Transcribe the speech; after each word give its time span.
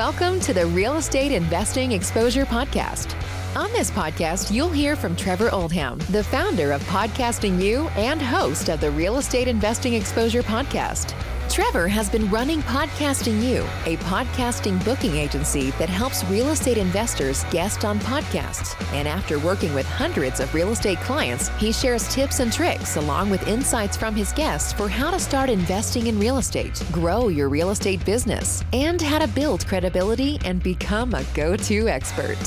Welcome 0.00 0.40
to 0.40 0.54
the 0.54 0.64
Real 0.64 0.96
Estate 0.96 1.30
Investing 1.30 1.92
Exposure 1.92 2.46
Podcast. 2.46 3.14
On 3.54 3.70
this 3.72 3.90
podcast, 3.90 4.50
you'll 4.50 4.70
hear 4.70 4.96
from 4.96 5.14
Trevor 5.14 5.50
Oldham, 5.52 5.98
the 6.08 6.24
founder 6.24 6.72
of 6.72 6.82
Podcasting 6.84 7.60
You 7.60 7.86
and 7.88 8.22
host 8.22 8.70
of 8.70 8.80
the 8.80 8.90
Real 8.92 9.18
Estate 9.18 9.46
Investing 9.46 9.92
Exposure 9.92 10.42
Podcast. 10.42 11.14
Trevor 11.60 11.88
has 11.88 12.08
been 12.08 12.28
running 12.30 12.62
Podcasting 12.62 13.42
You, 13.42 13.64
a 13.84 13.98
podcasting 13.98 14.82
booking 14.82 15.16
agency 15.16 15.72
that 15.72 15.90
helps 15.90 16.24
real 16.24 16.48
estate 16.48 16.78
investors 16.78 17.44
guest 17.50 17.84
on 17.84 17.98
podcasts. 17.98 18.74
And 18.94 19.06
after 19.06 19.38
working 19.38 19.74
with 19.74 19.84
hundreds 19.84 20.40
of 20.40 20.54
real 20.54 20.70
estate 20.70 20.98
clients, 21.00 21.48
he 21.58 21.70
shares 21.70 22.08
tips 22.08 22.40
and 22.40 22.50
tricks 22.50 22.96
along 22.96 23.28
with 23.28 23.46
insights 23.46 23.94
from 23.94 24.14
his 24.14 24.32
guests 24.32 24.72
for 24.72 24.88
how 24.88 25.10
to 25.10 25.20
start 25.20 25.50
investing 25.50 26.06
in 26.06 26.18
real 26.18 26.38
estate, 26.38 26.82
grow 26.90 27.28
your 27.28 27.50
real 27.50 27.68
estate 27.68 28.02
business, 28.06 28.64
and 28.72 29.02
how 29.02 29.18
to 29.18 29.28
build 29.28 29.66
credibility 29.66 30.38
and 30.46 30.62
become 30.62 31.12
a 31.12 31.24
go 31.34 31.56
to 31.56 31.88
expert. 31.88 32.38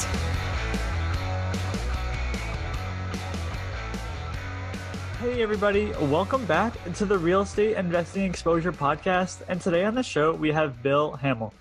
Hey, 5.33 5.41
everybody, 5.41 5.91
welcome 5.93 6.45
back 6.45 6.75
to 6.93 7.05
the 7.05 7.17
Real 7.17 7.41
Estate 7.41 7.75
Investing 7.75 8.23
Exposure 8.23 8.71
Podcast. 8.71 9.41
And 9.47 9.59
today 9.59 9.83
on 9.83 9.95
the 9.95 10.03
show, 10.03 10.31
we 10.31 10.51
have 10.51 10.83
Bill 10.83 11.13
Hamill. 11.13 11.55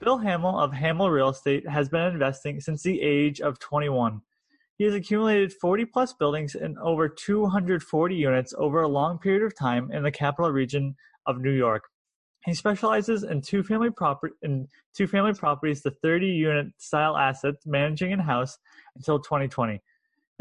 Bill 0.00 0.18
Hamill 0.18 0.58
of 0.58 0.72
Hamill 0.72 1.08
Real 1.08 1.28
Estate 1.28 1.68
has 1.68 1.88
been 1.88 2.00
investing 2.00 2.58
since 2.58 2.82
the 2.82 3.00
age 3.00 3.40
of 3.40 3.60
21. 3.60 4.20
He 4.76 4.82
has 4.82 4.94
accumulated 4.94 5.52
40 5.52 5.84
plus 5.84 6.12
buildings 6.14 6.56
and 6.56 6.76
over 6.80 7.08
240 7.08 8.12
units 8.12 8.54
over 8.58 8.82
a 8.82 8.88
long 8.88 9.20
period 9.20 9.44
of 9.44 9.56
time 9.56 9.92
in 9.92 10.02
the 10.02 10.10
capital 10.10 10.50
region 10.50 10.96
of 11.24 11.40
New 11.40 11.52
York. 11.52 11.84
He 12.44 12.54
specializes 12.54 13.22
in 13.22 13.40
two 13.40 13.62
family 13.62 13.90
property 13.90 14.34
in 14.42 14.66
two 14.96 15.06
family 15.06 15.32
properties, 15.32 15.80
the 15.80 15.92
30 16.02 16.26
unit 16.26 16.66
style 16.78 17.16
assets 17.16 17.66
managing 17.66 18.10
in 18.10 18.18
house 18.18 18.58
until 18.96 19.20
2020. 19.20 19.80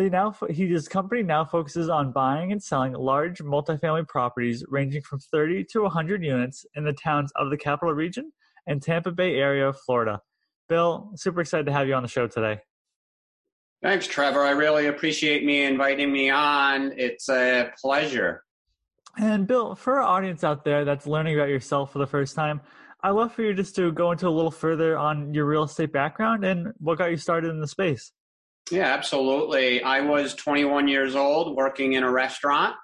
They 0.02 0.10
now 0.10 0.34
his 0.50 0.88
company 0.88 1.22
now 1.22 1.46
focuses 1.46 1.88
on 1.88 2.12
buying 2.12 2.52
and 2.52 2.64
selling 2.64 2.94
large 2.94 3.38
multifamily 3.38 4.08
properties 4.08 4.66
ranging 4.68 5.04
from 5.04 5.20
30 5.20 5.66
to 5.74 5.84
100 5.84 6.24
units 6.24 6.66
in 6.74 6.84
the 6.84 6.94
towns 6.94 7.32
of 7.36 7.52
the 7.52 7.58
capital 7.58 7.94
region 7.94 8.34
and 8.66 8.82
Tampa 8.82 9.12
Bay 9.12 9.36
area 9.36 9.68
of 9.68 9.78
Florida. 9.82 10.20
Bill, 10.68 11.12
super 11.14 11.42
excited 11.42 11.68
to 11.68 11.72
have 11.72 11.88
you 11.88 11.94
on 11.94 12.02
the 12.02 12.10
show 12.10 12.26
today. 12.26 12.62
Thanks, 13.84 14.08
Trevor. 14.08 14.42
I 14.42 14.52
really 14.52 14.88
appreciate 14.88 15.46
me 15.46 15.66
inviting 15.66 16.12
me 16.12 16.32
on. 16.32 16.94
It's 16.98 17.30
a 17.30 17.72
pleasure. 17.80 18.44
And 19.20 19.46
Bill, 19.46 19.76
for 19.76 20.00
our 20.00 20.02
audience 20.02 20.44
out 20.44 20.66
there 20.66 20.84
that's 20.84 21.06
learning 21.06 21.36
about 21.36 21.50
yourself 21.50 21.94
for 21.94 22.00
the 22.00 22.08
first 22.08 22.34
time, 22.34 22.62
I'd 23.04 23.12
love 23.12 23.34
for 23.34 23.44
you 23.44 23.54
just 23.54 23.76
to 23.76 23.92
go 23.92 24.12
into 24.12 24.28
a 24.28 24.30
little 24.30 24.50
further 24.50 24.98
on 24.98 25.32
your 25.32 25.46
real 25.46 25.66
estate 25.66 25.94
background 25.94 26.44
and 26.44 26.74
what 26.80 26.98
got 26.98 27.12
you 27.12 27.18
started 27.18 27.52
in 27.52 27.60
the 27.60 27.68
space. 27.68 28.12
Yeah, 28.70 28.94
absolutely. 28.94 29.82
I 29.84 30.02
was 30.02 30.36
21 30.36 30.88
years 30.88 31.16
old 31.16 31.56
working 31.56 31.94
in 31.94 32.04
a 32.04 32.12
restaurant 32.12 32.76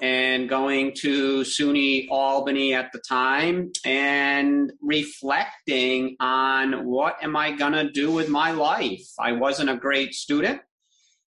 and 0.00 0.48
going 0.48 0.94
to 1.00 1.42
SUNY 1.42 2.08
Albany 2.10 2.74
at 2.74 2.90
the 2.92 3.00
time 3.08 3.70
and 3.84 4.72
reflecting 4.82 6.16
on 6.18 6.86
what 6.86 7.16
am 7.22 7.36
I 7.36 7.52
going 7.52 7.72
to 7.72 7.90
do 7.90 8.10
with 8.10 8.28
my 8.28 8.52
life. 8.52 9.06
I 9.18 9.32
wasn't 9.32 9.70
a 9.70 9.76
great 9.76 10.14
student. 10.14 10.60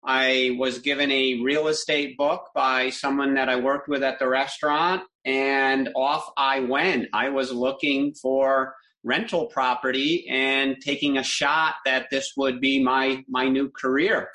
I 0.05 0.55
was 0.57 0.79
given 0.79 1.11
a 1.11 1.41
real 1.41 1.67
estate 1.67 2.15
book 2.17 2.49
by 2.55 2.89
someone 2.89 3.33
that 3.35 3.49
I 3.49 3.57
worked 3.57 3.89
with 3.89 4.01
at 4.01 4.17
the 4.19 4.29
restaurant, 4.29 5.03
and 5.25 5.89
off 5.95 6.31
I 6.37 6.61
went. 6.61 7.07
I 7.13 7.29
was 7.29 7.51
looking 7.51 8.13
for 8.13 8.75
rental 9.03 9.47
property 9.47 10.27
and 10.29 10.77
taking 10.81 11.17
a 11.17 11.23
shot 11.23 11.75
that 11.85 12.09
this 12.09 12.33
would 12.37 12.59
be 12.59 12.83
my 12.83 13.23
my 13.27 13.47
new 13.47 13.69
career. 13.69 14.29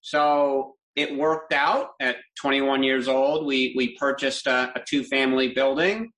So 0.00 0.74
it 0.94 1.16
worked 1.16 1.52
out 1.52 1.90
at 2.00 2.16
21 2.40 2.82
years 2.82 3.08
old. 3.08 3.46
We 3.46 3.74
we 3.76 3.96
purchased 3.96 4.46
a, 4.46 4.72
a 4.74 4.82
two 4.86 5.04
family 5.04 5.52
building, 5.52 6.10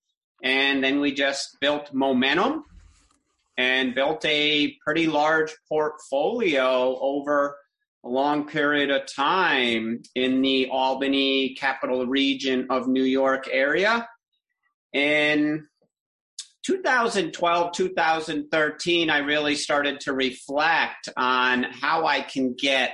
and 0.42 0.82
then 0.82 1.00
we 1.00 1.12
just 1.12 1.56
built 1.60 1.92
momentum 1.92 2.64
and 3.56 3.94
built 3.94 4.24
a 4.24 4.76
pretty 4.84 5.08
large 5.08 5.52
portfolio 5.68 6.96
over 7.00 7.56
a 8.04 8.08
long 8.08 8.46
period 8.46 8.90
of 8.90 9.02
time 9.12 10.00
in 10.14 10.40
the 10.42 10.68
Albany 10.70 11.56
capital 11.58 12.06
region 12.06 12.68
of 12.70 12.86
New 12.86 13.02
York 13.02 13.48
area. 13.50 14.08
And 14.94 15.62
2012, 16.68 17.72
2013, 17.72 19.08
I 19.08 19.18
really 19.20 19.54
started 19.54 20.00
to 20.00 20.12
reflect 20.12 21.08
on 21.16 21.62
how 21.62 22.04
I 22.04 22.20
can 22.20 22.54
get 22.58 22.92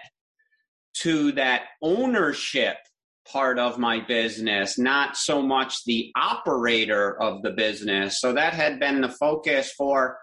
to 1.00 1.32
that 1.32 1.62
ownership 1.82 2.76
part 3.26 3.58
of 3.58 3.80
my 3.80 3.98
business, 3.98 4.78
not 4.78 5.16
so 5.16 5.42
much 5.42 5.84
the 5.86 6.12
operator 6.14 7.20
of 7.20 7.42
the 7.42 7.50
business. 7.50 8.20
So 8.20 8.32
that 8.34 8.54
had 8.54 8.78
been 8.78 9.00
the 9.00 9.08
focus 9.08 9.72
for 9.76 10.18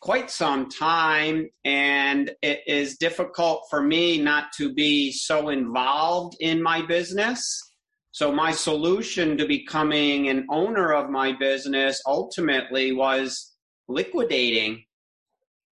quite 0.00 0.30
some 0.30 0.70
time. 0.70 1.50
And 1.66 2.30
it 2.40 2.60
is 2.66 2.96
difficult 2.96 3.64
for 3.68 3.82
me 3.82 4.22
not 4.22 4.52
to 4.56 4.72
be 4.72 5.12
so 5.12 5.50
involved 5.50 6.38
in 6.40 6.62
my 6.62 6.80
business 6.80 7.74
so 8.16 8.32
my 8.32 8.50
solution 8.50 9.36
to 9.36 9.46
becoming 9.46 10.30
an 10.30 10.46
owner 10.48 10.94
of 10.94 11.10
my 11.10 11.32
business 11.32 12.00
ultimately 12.06 12.90
was 12.90 13.52
liquidating 13.88 14.86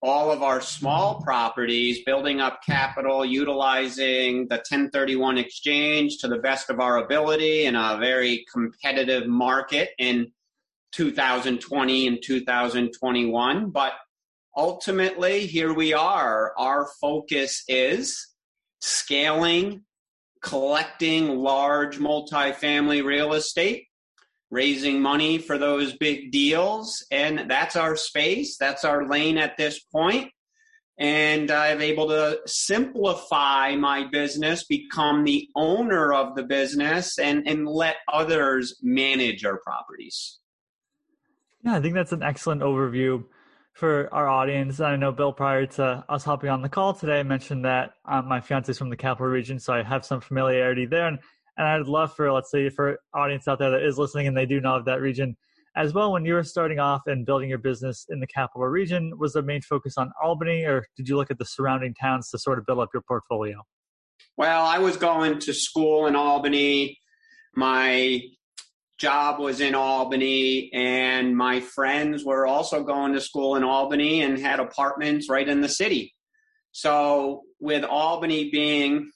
all 0.02 0.30
of 0.30 0.42
our 0.42 0.60
small 0.60 1.22
properties, 1.22 2.04
building 2.04 2.42
up 2.42 2.60
capital, 2.62 3.24
utilizing 3.24 4.46
the 4.48 4.56
1031 4.56 5.38
exchange 5.38 6.18
to 6.18 6.28
the 6.28 6.36
best 6.36 6.68
of 6.68 6.80
our 6.80 6.98
ability 6.98 7.64
in 7.64 7.76
a 7.76 7.96
very 7.98 8.44
competitive 8.52 9.26
market 9.26 9.92
in 9.98 10.30
2020 10.92 12.06
and 12.06 12.22
2021. 12.22 13.70
But 13.70 13.92
ultimately, 14.54 15.46
here 15.46 15.72
we 15.72 15.94
are. 15.94 16.52
Our 16.58 16.88
focus 17.00 17.64
is 17.68 18.34
scaling 18.82 19.84
collecting 20.44 21.38
large 21.38 21.98
multifamily 21.98 23.02
real 23.02 23.32
estate, 23.32 23.86
raising 24.50 25.00
money 25.00 25.38
for 25.38 25.56
those 25.58 25.96
big 25.96 26.30
deals. 26.30 27.04
And 27.10 27.50
that's 27.50 27.76
our 27.76 27.96
space, 27.96 28.56
that's 28.58 28.84
our 28.84 29.08
lane 29.08 29.38
at 29.38 29.56
this 29.56 29.80
point. 29.80 30.30
And 30.96 31.50
I'm 31.50 31.80
able 31.80 32.08
to 32.08 32.38
simplify 32.46 33.74
my 33.74 34.06
business, 34.12 34.64
become 34.64 35.24
the 35.24 35.48
owner 35.56 36.12
of 36.12 36.36
the 36.36 36.44
business, 36.44 37.18
and, 37.18 37.48
and 37.48 37.66
let 37.66 37.96
others 38.12 38.76
manage 38.80 39.44
our 39.44 39.58
properties. 39.58 40.38
Yeah, 41.64 41.74
I 41.74 41.80
think 41.80 41.94
that's 41.94 42.12
an 42.12 42.22
excellent 42.22 42.60
overview 42.60 43.24
for 43.74 44.08
our 44.14 44.28
audience. 44.28 44.80
I 44.80 44.96
know 44.96 45.12
Bill, 45.12 45.32
prior 45.32 45.66
to 45.66 46.04
us 46.08 46.24
hopping 46.24 46.48
on 46.48 46.62
the 46.62 46.68
call 46.68 46.94
today, 46.94 47.22
mentioned 47.22 47.64
that 47.64 47.94
um, 48.04 48.28
my 48.28 48.40
fiance 48.40 48.70
is 48.70 48.78
from 48.78 48.88
the 48.88 48.96
capital 48.96 49.26
region, 49.26 49.58
so 49.58 49.74
I 49.74 49.82
have 49.82 50.04
some 50.04 50.20
familiarity 50.20 50.86
there. 50.86 51.08
And, 51.08 51.18
and 51.58 51.66
I'd 51.66 51.86
love 51.86 52.14
for, 52.14 52.32
let's 52.32 52.50
say, 52.50 52.68
for 52.70 52.98
audience 53.12 53.48
out 53.48 53.58
there 53.58 53.72
that 53.72 53.82
is 53.82 53.98
listening 53.98 54.28
and 54.28 54.36
they 54.36 54.46
do 54.46 54.60
know 54.60 54.76
of 54.76 54.84
that 54.84 55.00
region 55.00 55.36
as 55.76 55.92
well. 55.92 56.12
When 56.12 56.24
you 56.24 56.34
were 56.34 56.44
starting 56.44 56.78
off 56.78 57.02
and 57.06 57.26
building 57.26 57.48
your 57.48 57.58
business 57.58 58.06
in 58.08 58.20
the 58.20 58.28
capital 58.28 58.66
region, 58.66 59.12
was 59.18 59.32
the 59.32 59.42
main 59.42 59.60
focus 59.60 59.98
on 59.98 60.12
Albany, 60.22 60.64
or 60.64 60.86
did 60.96 61.08
you 61.08 61.16
look 61.16 61.32
at 61.32 61.38
the 61.38 61.44
surrounding 61.44 61.94
towns 61.94 62.30
to 62.30 62.38
sort 62.38 62.58
of 62.60 62.66
build 62.66 62.78
up 62.78 62.90
your 62.94 63.02
portfolio? 63.02 63.60
Well, 64.36 64.64
I 64.64 64.78
was 64.78 64.96
going 64.96 65.40
to 65.40 65.52
school 65.52 66.06
in 66.06 66.14
Albany. 66.14 66.98
My 67.56 68.20
job 68.98 69.40
was 69.40 69.60
in 69.60 69.74
Albany, 69.74 70.70
and 70.72 71.36
my 71.36 71.60
friends 71.60 72.24
were 72.24 72.46
also 72.46 72.82
going 72.84 73.12
to 73.14 73.20
school 73.20 73.56
in 73.56 73.64
Albany 73.64 74.22
and 74.22 74.38
had 74.38 74.60
apartments 74.60 75.28
right 75.28 75.48
in 75.48 75.60
the 75.60 75.68
city. 75.68 76.14
So, 76.72 77.42
with 77.60 77.84
Albany 77.84 78.50
being 78.50 79.10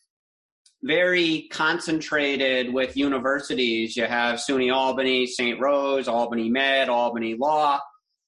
very 0.83 1.49
concentrated 1.53 2.73
with 2.73 2.97
universities, 2.97 3.97
you 3.97 4.05
have 4.05 4.41
SUNY 4.41 4.73
Albany, 4.73 5.27
St. 5.27 5.61
Rose, 5.61 6.09
Albany 6.09 6.49
Med, 6.49 6.89
Albany 6.89 7.35
Law, 7.35 7.81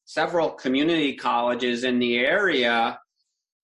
several 0.04 0.50
community 0.50 1.14
colleges 1.14 1.84
in 1.84 1.98
the 1.98 2.18
area 2.18 2.98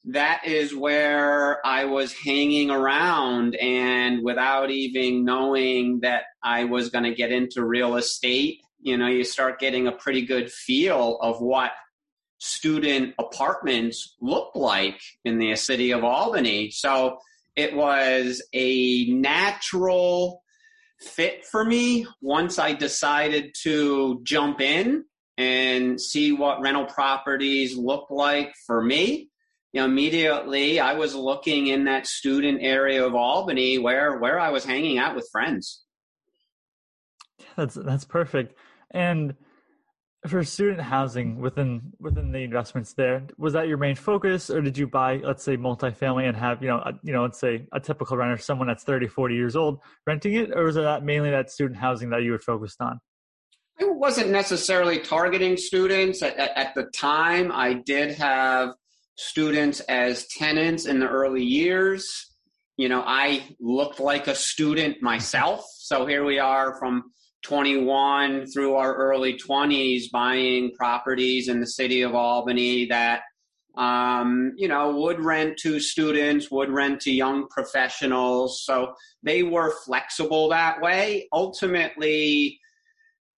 that 0.07 0.43
is 0.47 0.75
where 0.75 1.65
I 1.67 1.85
was 1.85 2.13
hanging 2.13 2.71
around 2.71 3.57
and 3.57 4.23
without 4.23 4.71
even 4.71 5.25
knowing 5.25 6.01
that 6.01 6.25
I 6.43 6.65
was 6.65 6.91
going 6.91 7.05
to 7.05 7.15
get 7.15 7.33
into 7.33 7.65
real 7.65 7.97
estate, 7.97 8.61
you 8.81 8.97
know, 8.97 9.09
you 9.09 9.25
start 9.25 9.59
getting 9.59 9.89
a 9.89 9.93
pretty 9.93 10.25
good 10.25 10.51
feel 10.51 11.19
of 11.21 11.41
what 11.41 11.73
student 12.39 13.15
apartments 13.19 14.15
look 14.21 14.53
like 14.55 15.01
in 15.25 15.39
the 15.39 15.57
city 15.57 15.91
of 15.91 16.05
Albany. 16.05 16.71
So 16.71 17.19
it 17.57 17.75
was 17.75 18.43
a 18.53 19.07
natural 19.07 20.43
fit 21.01 21.45
for 21.45 21.65
me 21.65 22.07
once 22.21 22.61
I 22.61 22.75
decided 22.75 23.57
to 23.63 24.21
jump 24.23 24.61
in 24.61 25.05
and 25.37 26.01
see 26.01 26.33
what 26.33 26.61
rental 26.61 26.85
properties 26.85 27.77
look 27.77 28.09
like 28.11 28.55
for 28.67 28.83
me. 28.83 29.31
You 29.77 29.83
know, 29.83 29.89
immediately 29.89 30.81
I 30.81 30.95
was 30.95 31.15
looking 31.15 31.67
in 31.67 31.85
that 31.85 32.07
student 32.07 32.61
area 32.63 33.05
of 33.05 33.15
Albany 33.15 33.77
where 33.79 34.17
where 34.17 34.41
I 34.41 34.49
was 34.49 34.65
hanging 34.65 34.97
out 34.97 35.15
with 35.15 35.29
friends. 35.31 35.85
That's 37.59 37.75
that's 37.75 38.07
perfect. 38.07 38.59
And 38.93 39.35
for 40.27 40.43
student 40.45 40.81
housing 40.81 41.43
within 41.43 41.93
within 42.01 42.33
the 42.33 42.39
investments 42.39 42.95
there, 42.95 43.27
was 43.37 43.53
that 43.53 43.69
your 43.69 43.77
main 43.77 43.97
focus, 43.97 44.49
or 44.49 44.63
did 44.63 44.79
you 44.79 44.87
buy, 44.87 45.19
let's 45.23 45.45
say, 45.45 45.59
multifamily 45.59 46.27
and 46.27 46.35
have 46.39 46.63
you 46.63 46.69
know, 46.69 46.79
a, 46.79 46.95
you 47.03 47.13
know, 47.13 47.25
let's 47.25 47.39
say 47.39 47.67
a 47.75 47.79
typical 47.79 48.17
renter, 48.17 48.39
someone 48.39 48.69
that's 48.69 48.83
30, 48.83 49.09
40 49.09 49.35
years 49.35 49.57
old, 49.57 49.81
renting 50.07 50.33
it, 50.37 50.53
or 50.57 50.65
was 50.65 50.77
that 50.77 51.05
mainly 51.05 51.29
that 51.29 51.51
student 51.51 51.79
housing 51.79 52.09
that 52.09 52.23
you 52.23 52.31
were 52.31 52.39
focused 52.39 52.81
on? 52.81 52.99
I 53.79 53.85
wasn't 53.85 54.31
necessarily 54.31 55.01
targeting 55.01 55.59
students 55.59 56.23
at, 56.23 56.35
at, 56.39 56.57
at 56.57 56.75
the 56.75 56.85
time. 56.85 57.53
I 57.53 57.75
did 57.75 58.13
have 58.13 58.73
students 59.17 59.81
as 59.81 60.27
tenants 60.29 60.87
in 60.87 61.01
the 61.01 61.09
early 61.09 61.43
years. 61.43 62.07
You 62.77 62.89
know, 62.89 63.03
I 63.07 63.57
looked 63.59 64.01
like 64.01 64.27
a 64.27 64.35
student 64.35 65.03
myself, 65.03 65.65
so 65.79 66.07
here 66.07 66.25
we 66.25 66.39
are 66.39 66.79
from 66.79 67.05
21 67.43 68.47
through 68.47 68.75
our 68.75 68.95
early 68.95 69.35
20s 69.35 70.11
buying 70.13 70.73
properties 70.73 71.49
in 71.49 71.61
the 71.61 71.67
city 71.67 72.03
of 72.03 72.15
Albany 72.15 72.87
that 72.87 73.23
um, 73.77 74.53
you 74.57 74.69
know 74.69 74.97
would 74.97 75.21
rent 75.21 75.59
to 75.59 75.79
students 75.81 76.51
would 76.51 76.71
rent 76.71 77.01
to 77.03 77.13
young 77.13 77.47
professionals. 77.49 78.63
So 78.65 78.95
they 79.23 79.43
were 79.43 79.75
flexible 79.85 80.49
that 80.49 80.81
way. 80.81 81.29
Ultimately 81.33 82.59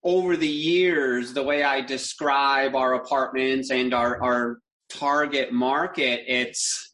over 0.05 0.37
the 0.37 0.47
years 0.47 1.33
the 1.33 1.43
way 1.43 1.65
i 1.65 1.81
describe 1.81 2.77
our 2.77 2.95
apartments 2.95 3.73
and 3.73 3.93
our, 3.93 4.23
our 4.23 4.59
target 4.89 5.53
market 5.53 6.23
it's 6.27 6.91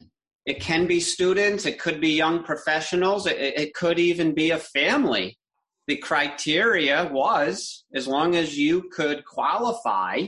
it 0.46 0.60
can 0.60 0.86
be 0.86 1.00
students 1.00 1.66
it 1.66 1.78
could 1.78 2.00
be 2.00 2.10
young 2.10 2.42
professionals 2.42 3.26
it, 3.26 3.38
it 3.38 3.74
could 3.74 3.98
even 3.98 4.34
be 4.34 4.50
a 4.50 4.58
family 4.58 5.38
the 5.86 5.96
criteria 5.96 7.08
was 7.12 7.84
as 7.94 8.08
long 8.08 8.34
as 8.34 8.56
you 8.56 8.88
could 8.90 9.24
qualify 9.24 10.26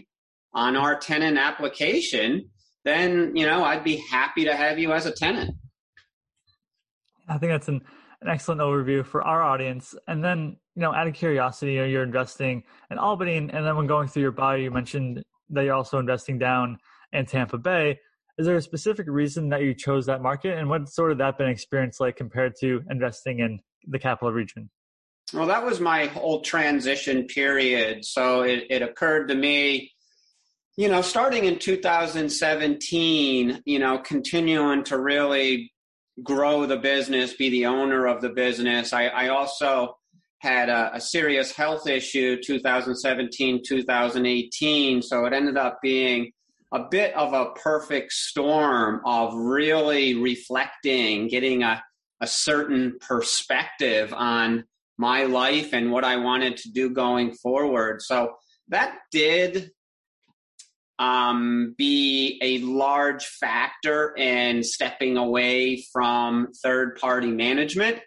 on 0.52 0.76
our 0.76 0.98
tenant 0.98 1.38
application, 1.38 2.48
then 2.84 3.34
you 3.34 3.46
know 3.46 3.64
I'd 3.64 3.84
be 3.84 4.02
happy 4.10 4.44
to 4.44 4.54
have 4.54 4.78
you 4.78 4.92
as 4.92 5.06
a 5.06 5.12
tenant. 5.12 5.54
I 7.28 7.38
think 7.38 7.52
that's 7.52 7.68
an, 7.68 7.82
an 8.20 8.28
excellent 8.28 8.60
overview 8.60 9.04
for 9.04 9.22
our 9.22 9.42
audience. 9.42 9.94
And 10.06 10.24
then, 10.24 10.56
you 10.76 10.82
know, 10.82 10.94
out 10.94 11.08
of 11.08 11.14
curiosity, 11.14 11.72
you 11.72 11.80
know, 11.80 11.86
you're 11.86 12.04
investing 12.04 12.62
in 12.90 12.98
Albany, 12.98 13.36
and 13.36 13.50
then 13.50 13.76
when 13.76 13.86
going 13.86 14.08
through 14.08 14.22
your 14.22 14.32
bio, 14.32 14.56
you 14.56 14.70
mentioned 14.70 15.22
that 15.50 15.64
you're 15.64 15.74
also 15.74 15.98
investing 15.98 16.38
down 16.38 16.78
in 17.16 17.26
Tampa 17.26 17.58
Bay. 17.58 17.98
Is 18.38 18.46
there 18.46 18.56
a 18.56 18.62
specific 18.62 19.06
reason 19.08 19.48
that 19.48 19.62
you 19.62 19.74
chose 19.74 20.06
that 20.06 20.20
market, 20.20 20.58
and 20.58 20.68
what 20.68 20.88
sort 20.88 21.10
of 21.10 21.18
that 21.18 21.38
been 21.38 21.48
experience 21.48 22.00
like 22.00 22.16
compared 22.16 22.54
to 22.60 22.82
investing 22.90 23.40
in 23.40 23.60
the 23.86 23.98
capital 23.98 24.32
region? 24.32 24.70
Well, 25.32 25.46
that 25.46 25.64
was 25.64 25.80
my 25.80 26.06
whole 26.06 26.42
transition 26.42 27.24
period. 27.24 28.04
So 28.04 28.42
it, 28.42 28.64
it 28.70 28.82
occurred 28.82 29.28
to 29.28 29.34
me, 29.34 29.92
you 30.76 30.88
know, 30.88 31.00
starting 31.00 31.46
in 31.46 31.58
2017, 31.58 33.62
you 33.64 33.78
know, 33.78 33.98
continuing 33.98 34.84
to 34.84 34.98
really 34.98 35.72
grow 36.22 36.66
the 36.66 36.76
business, 36.76 37.34
be 37.34 37.50
the 37.50 37.66
owner 37.66 38.06
of 38.06 38.20
the 38.20 38.28
business. 38.28 38.92
I, 38.92 39.06
I 39.06 39.28
also 39.28 39.96
had 40.38 40.68
a, 40.68 40.94
a, 40.94 41.00
serious 41.00 41.52
health 41.52 41.88
issue 41.88 42.36
2017 42.42 43.62
2018 43.66 45.00
so 45.00 45.24
it 45.24 45.32
ended 45.32 45.56
up 45.56 45.78
being 45.82 46.30
a 46.76 46.88
bit 46.90 47.14
of 47.14 47.32
a 47.32 47.52
perfect 47.52 48.12
storm 48.12 49.00
of 49.06 49.34
really 49.34 50.14
reflecting 50.14 51.26
getting 51.26 51.62
a, 51.62 51.82
a 52.20 52.26
certain 52.26 52.98
perspective 53.00 54.12
on 54.12 54.62
my 54.98 55.24
life 55.24 55.72
and 55.72 55.90
what 55.90 56.04
I 56.04 56.16
wanted 56.16 56.58
to 56.58 56.72
do 56.72 56.90
going 56.90 57.32
forward. 57.32 58.02
So 58.02 58.34
that 58.68 58.98
did 59.10 59.70
um, 60.98 61.74
be 61.78 62.38
a 62.42 62.58
large 62.58 63.24
factor 63.24 64.14
in 64.14 64.62
stepping 64.62 65.16
away 65.16 65.82
from 65.90 66.48
third 66.62 66.98
party 67.00 67.30
management. 67.30 68.00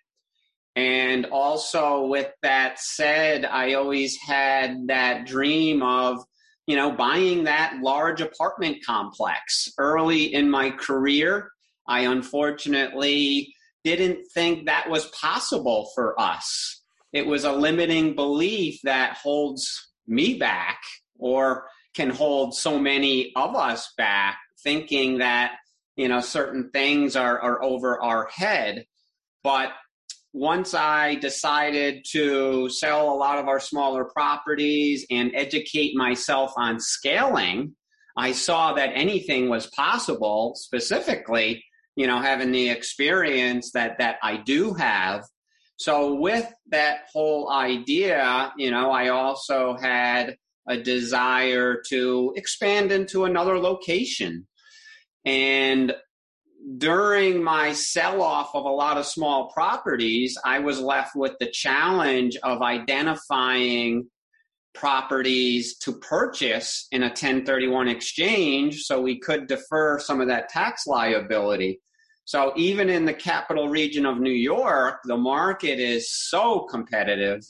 And 0.75 1.25
also, 1.25 2.05
with 2.05 2.31
that 2.43 2.79
said, 2.79 3.45
I 3.45 3.73
always 3.73 4.15
had 4.15 4.89
that 4.89 5.25
dream 5.25 5.81
of, 5.81 6.23
you 6.69 6.75
know, 6.75 6.91
buying 6.91 7.45
that 7.45 7.79
large 7.81 8.21
apartment 8.21 8.77
complex 8.85 9.67
early 9.77 10.33
in 10.33 10.49
my 10.49 10.69
career. 10.71 11.49
I 11.87 12.01
unfortunately 12.01 13.53
didn't 13.83 14.25
think 14.33 14.65
that 14.65 14.89
was 14.89 15.07
possible 15.07 15.89
for 15.95 16.19
us 16.19 16.79
it 17.11 17.25
was 17.25 17.43
a 17.43 17.51
limiting 17.51 18.15
belief 18.15 18.79
that 18.83 19.17
holds 19.17 19.89
me 20.07 20.35
back 20.35 20.79
or 21.17 21.65
can 21.95 22.09
hold 22.09 22.55
so 22.55 22.79
many 22.79 23.31
of 23.35 23.55
us 23.55 23.91
back 23.97 24.37
thinking 24.63 25.19
that 25.19 25.53
you 25.95 26.07
know 26.07 26.21
certain 26.21 26.69
things 26.71 27.15
are, 27.15 27.39
are 27.39 27.63
over 27.63 28.01
our 28.01 28.27
head 28.27 28.85
but 29.43 29.71
once 30.33 30.73
i 30.73 31.15
decided 31.15 32.03
to 32.09 32.69
sell 32.69 33.11
a 33.11 33.15
lot 33.15 33.39
of 33.39 33.47
our 33.47 33.59
smaller 33.59 34.05
properties 34.05 35.05
and 35.09 35.31
educate 35.35 35.95
myself 35.95 36.51
on 36.57 36.79
scaling 36.79 37.75
i 38.17 38.31
saw 38.31 38.73
that 38.73 38.91
anything 38.93 39.49
was 39.49 39.67
possible 39.67 40.53
specifically 40.55 41.63
you 41.95 42.05
know 42.05 42.19
having 42.19 42.51
the 42.51 42.69
experience 42.69 43.71
that 43.71 43.97
that 43.97 44.17
i 44.21 44.37
do 44.37 44.73
have 44.73 45.23
so 45.79 46.15
with 46.15 46.45
that 46.71 47.07
whole 47.13 47.49
idea, 47.49 48.51
you 48.57 48.69
know, 48.69 48.91
I 48.91 49.09
also 49.09 49.77
had 49.77 50.35
a 50.67 50.75
desire 50.77 51.81
to 51.87 52.33
expand 52.35 52.91
into 52.91 53.23
another 53.23 53.57
location. 53.57 54.45
And 55.25 55.93
during 56.77 57.43
my 57.43 57.73
sell 57.73 58.21
off 58.21 58.53
of 58.53 58.65
a 58.65 58.69
lot 58.69 58.97
of 58.97 59.05
small 59.05 59.51
properties, 59.51 60.37
I 60.45 60.59
was 60.59 60.79
left 60.79 61.15
with 61.15 61.33
the 61.39 61.49
challenge 61.49 62.37
of 62.43 62.61
identifying 62.61 64.07
properties 64.75 65.77
to 65.79 65.93
purchase 65.93 66.87
in 66.91 67.03
a 67.03 67.07
1031 67.07 67.87
exchange 67.87 68.83
so 68.83 69.01
we 69.01 69.19
could 69.19 69.47
defer 69.47 69.99
some 69.99 70.21
of 70.21 70.27
that 70.27 70.49
tax 70.49 70.85
liability. 70.85 71.81
So 72.25 72.53
even 72.55 72.89
in 72.89 73.05
the 73.05 73.13
capital 73.13 73.69
region 73.69 74.05
of 74.05 74.19
New 74.19 74.29
York, 74.29 74.99
the 75.05 75.17
market 75.17 75.79
is 75.79 76.13
so 76.13 76.59
competitive, 76.69 77.41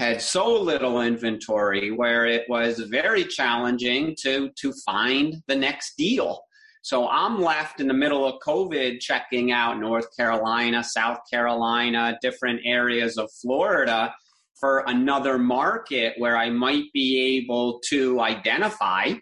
had 0.00 0.20
so 0.20 0.52
little 0.60 1.00
inventory 1.02 1.92
where 1.92 2.26
it 2.26 2.44
was 2.48 2.80
very 2.80 3.24
challenging 3.24 4.16
to 4.22 4.50
to 4.56 4.72
find 4.84 5.36
the 5.46 5.54
next 5.54 5.96
deal. 5.96 6.43
So 6.84 7.08
I'm 7.08 7.40
left 7.40 7.80
in 7.80 7.88
the 7.88 7.94
middle 7.94 8.26
of 8.26 8.42
COVID 8.46 9.00
checking 9.00 9.52
out 9.52 9.80
North 9.80 10.14
Carolina, 10.14 10.84
South 10.84 11.20
Carolina, 11.32 12.18
different 12.20 12.60
areas 12.66 13.16
of 13.16 13.30
Florida 13.40 14.14
for 14.60 14.84
another 14.86 15.38
market 15.38 16.12
where 16.18 16.36
I 16.36 16.50
might 16.50 16.92
be 16.92 17.38
able 17.38 17.80
to 17.88 18.20
identify 18.20 19.14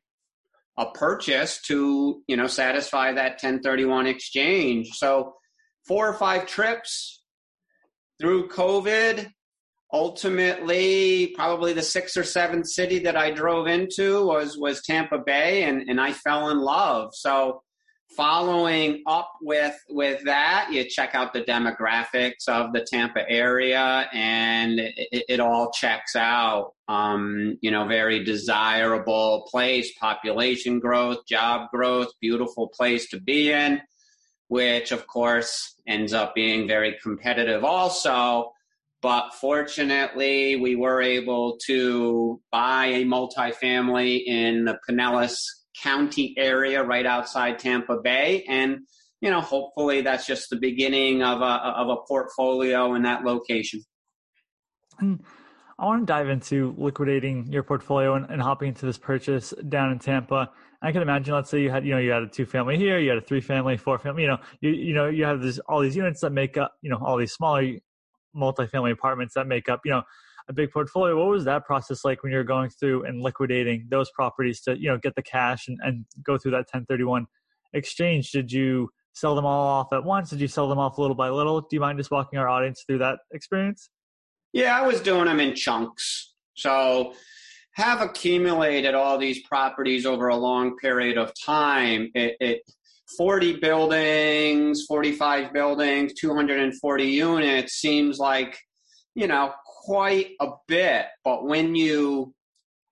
a 0.77 0.91
purchase 0.91 1.63
to 1.67 2.25
you 2.27 2.37
know 2.37 2.49
satisfy 2.49 3.13
that 3.13 3.35
1031 3.35 4.09
exchange. 4.09 4.91
So 4.95 5.35
four 5.87 6.09
or 6.09 6.15
five 6.15 6.47
trips 6.47 7.23
through 8.21 8.49
covid 8.49 9.31
ultimately 9.93 11.29
probably 11.37 11.73
the 11.73 11.83
sixth 11.83 12.17
or 12.17 12.25
seventh 12.25 12.67
city 12.67 13.01
that 13.01 13.17
i 13.17 13.31
drove 13.31 13.67
into 13.67 14.27
was 14.27 14.57
was 14.57 14.81
tampa 14.83 15.19
bay 15.19 15.65
and 15.65 15.89
and 15.89 16.01
i 16.01 16.13
fell 16.13 16.51
in 16.51 16.61
love. 16.61 17.15
So 17.15 17.63
following 18.17 19.03
up 19.07 19.33
with 19.41 19.75
with 19.89 20.23
that 20.25 20.69
you 20.71 20.85
check 20.85 21.15
out 21.15 21.33
the 21.33 21.41
demographics 21.41 22.47
of 22.47 22.73
the 22.75 22.87
tampa 22.91 23.29
area 23.29 24.07
and 24.13 24.79
it, 24.79 25.25
it 25.29 25.41
all 25.41 25.71
checks 25.71 26.15
out. 26.15 26.73
Um, 26.89 27.57
you 27.63 27.71
know 27.71 27.87
very 27.87 28.23
desirable 28.23 29.49
place 29.51 29.93
population 29.99 30.79
growth 30.79 31.27
job 31.27 31.71
growth 31.71 32.09
beautiful 32.21 32.69
place 32.69 33.09
to 33.11 33.21
be 33.21 33.51
in 33.51 33.81
which 34.49 34.93
of 34.93 35.07
course 35.07 35.75
ends 35.87 36.13
up 36.13 36.35
being 36.35 36.69
very 36.69 36.99
competitive 37.03 37.65
also 37.65 38.53
but 39.03 39.35
fortunately 39.35 40.57
we 40.57 40.77
were 40.77 41.03
able 41.03 41.59
to 41.67 42.41
buy 42.53 42.87
a 42.87 43.05
multifamily 43.05 44.25
in 44.25 44.65
the 44.65 44.79
pinellas 44.89 45.43
County 45.83 46.35
area 46.39 46.83
right 46.83 47.07
outside 47.07 47.59
Tampa 47.59 47.99
Bay. 48.03 48.45
And, 48.49 48.81
you 49.21 49.31
know, 49.31 49.41
hopefully 49.41 50.03
that's 50.03 50.27
just 50.27 50.51
the 50.51 50.57
beginning 50.57 51.23
of 51.23 51.41
a, 51.41 51.45
of 51.45 51.89
a 51.89 51.97
portfolio 52.07 52.95
in 52.95 53.03
that 53.03 53.25
location. 53.25 53.83
I 55.01 55.85
want 55.85 56.03
to 56.03 56.07
dive 56.07 56.29
into 56.29 56.75
liquidating 56.79 57.51
your 57.51 57.65
portfolio 57.65 58.15
and, 58.15 58.31
and 58.31 58.41
hopping 58.41 58.69
into 58.69 58.87
this 58.87 58.99
purchase 58.99 59.53
down 59.69 59.91
in 59.91 59.99
Tampa. 59.99 60.51
I 60.81 60.93
can 60.93 61.03
imagine, 61.03 61.35
let's 61.35 61.51
say 61.51 61.61
you 61.61 61.71
had, 61.71 61.85
you 61.85 61.93
know, 61.93 61.99
you 61.99 62.11
had 62.11 62.23
a 62.23 62.29
two 62.29 62.47
family 62.47 62.77
here, 62.77 62.99
you 63.01 63.09
had 63.09 63.19
a 63.19 63.23
three 63.23 63.41
family, 63.41 63.77
four 63.77 63.99
family, 63.99 64.23
you 64.23 64.29
know, 64.29 64.39
you, 64.61 64.71
you 64.71 64.95
know, 64.95 65.09
you 65.09 65.25
have 65.25 65.41
this, 65.41 65.59
all 65.61 65.81
these 65.81 65.97
units 65.97 66.21
that 66.21 66.31
make 66.31 66.57
up, 66.57 66.75
you 66.83 66.91
know, 66.91 66.99
all 67.05 67.17
these 67.17 67.33
smaller 67.33 67.63
multifamily 68.37 68.93
apartments 68.93 69.35
that 69.35 69.47
make 69.47 69.69
up, 69.69 69.81
you 69.85 69.91
know, 69.91 70.03
a 70.49 70.53
big 70.53 70.71
portfolio. 70.71 71.17
What 71.17 71.29
was 71.29 71.45
that 71.45 71.65
process 71.65 72.05
like 72.05 72.23
when 72.23 72.33
you're 72.33 72.45
going 72.45 72.71
through 72.71 73.05
and 73.05 73.21
liquidating 73.21 73.87
those 73.91 74.11
properties 74.11 74.61
to, 74.63 74.79
you 74.79 74.89
know, 74.89 74.99
get 74.99 75.15
the 75.15 75.23
cash 75.23 75.69
and, 75.69 75.79
and 75.83 76.05
go 76.25 76.39
through 76.39 76.53
that 76.53 76.69
1031 76.73 77.27
exchange? 77.73 78.31
Did 78.33 78.51
you 78.51 78.91
sell 79.13 79.35
them 79.35 79.47
all 79.47 79.67
off 79.67 79.93
at 79.93 80.05
once? 80.05 80.31
Did 80.31 80.41
you 80.41 80.49
sell 80.49 80.69
them 80.69 80.79
off 80.79 80.99
little 80.99 81.15
by 81.15 81.31
little? 81.31 81.61
Do 81.61 81.69
you 81.73 81.81
mind 81.81 81.99
just 81.99 82.11
walking 82.11 82.39
our 82.39 82.49
audience 82.49 82.83
through 82.87 82.99
that 82.99 83.19
experience? 83.33 83.91
Yeah, 84.53 84.79
I 84.79 84.87
was 84.87 85.01
doing 85.01 85.27
them 85.27 85.41
in 85.41 85.55
chunks. 85.55 86.35
So 86.55 87.15
have 87.75 88.03
accumulated 88.03 88.95
all 88.95 89.19
these 89.19 89.43
properties 89.43 90.05
over 90.05 90.29
a 90.29 90.37
long 90.37 90.77
period 90.77 91.17
of 91.17 91.33
time. 91.41 92.11
It, 92.15 92.37
it 92.41 92.63
40 93.17 93.59
buildings, 93.59 94.85
45 94.87 95.53
buildings, 95.53 96.13
240 96.15 97.05
units 97.05 97.75
seems 97.75 98.19
like, 98.19 98.59
you 99.15 99.27
know, 99.27 99.53
quite 99.65 100.31
a 100.41 100.49
bit. 100.69 101.07
But 101.25 101.45
when 101.45 101.75
you 101.75 102.35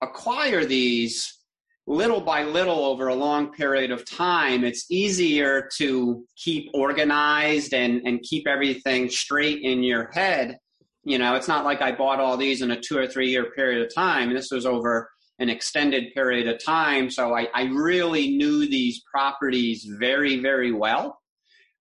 acquire 0.03 0.65
these 0.65 1.39
little 1.87 2.21
by 2.21 2.45
little 2.45 2.85
over 2.85 3.09
a 3.09 3.15
long 3.15 3.53
period 3.53 3.91
of 3.91 4.05
time, 4.05 4.65
it's 4.65 4.91
easier 4.91 5.69
to 5.79 6.25
keep 6.37 6.71
organized 6.75 7.75
and, 7.75 8.03
and 8.07 8.23
keep 8.23 8.47
everything 8.47 9.09
straight 9.09 9.62
in 9.62 9.83
your 9.83 10.11
head 10.12 10.57
you 11.05 11.19
know, 11.19 11.35
it's 11.35 11.49
not 11.49 11.65
like 11.65 11.81
I 11.81 11.93
bought 11.93 12.21
all 12.21 12.37
these 12.37 12.62
in 12.62 12.71
a 12.71 12.81
two 12.81 12.99
or 12.99 13.07
three 13.07 13.31
year 13.31 13.50
period 13.53 13.83
of 13.85 13.95
time. 13.95 14.33
This 14.35 14.50
was 14.50 14.67
over 14.67 15.11
an 15.40 15.49
extended 15.49 16.14
period 16.14 16.47
of 16.47 16.62
time. 16.62 17.11
So 17.11 17.35
I, 17.35 17.49
I 17.54 17.64
really 17.64 18.37
knew 18.37 18.68
these 18.68 19.02
properties 19.12 19.88
very, 19.99 20.40
very 20.40 20.70
well. 20.70 21.18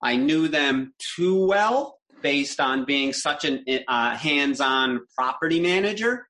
I 0.02 0.16
knew 0.16 0.48
them 0.48 0.94
too 1.16 1.46
well 1.46 2.00
based 2.22 2.60
on 2.60 2.86
being 2.86 3.14
such 3.14 3.46
a 3.46 3.84
uh, 3.88 4.16
hands 4.16 4.62
on 4.62 5.02
property 5.16 5.60
manager. 5.60 6.28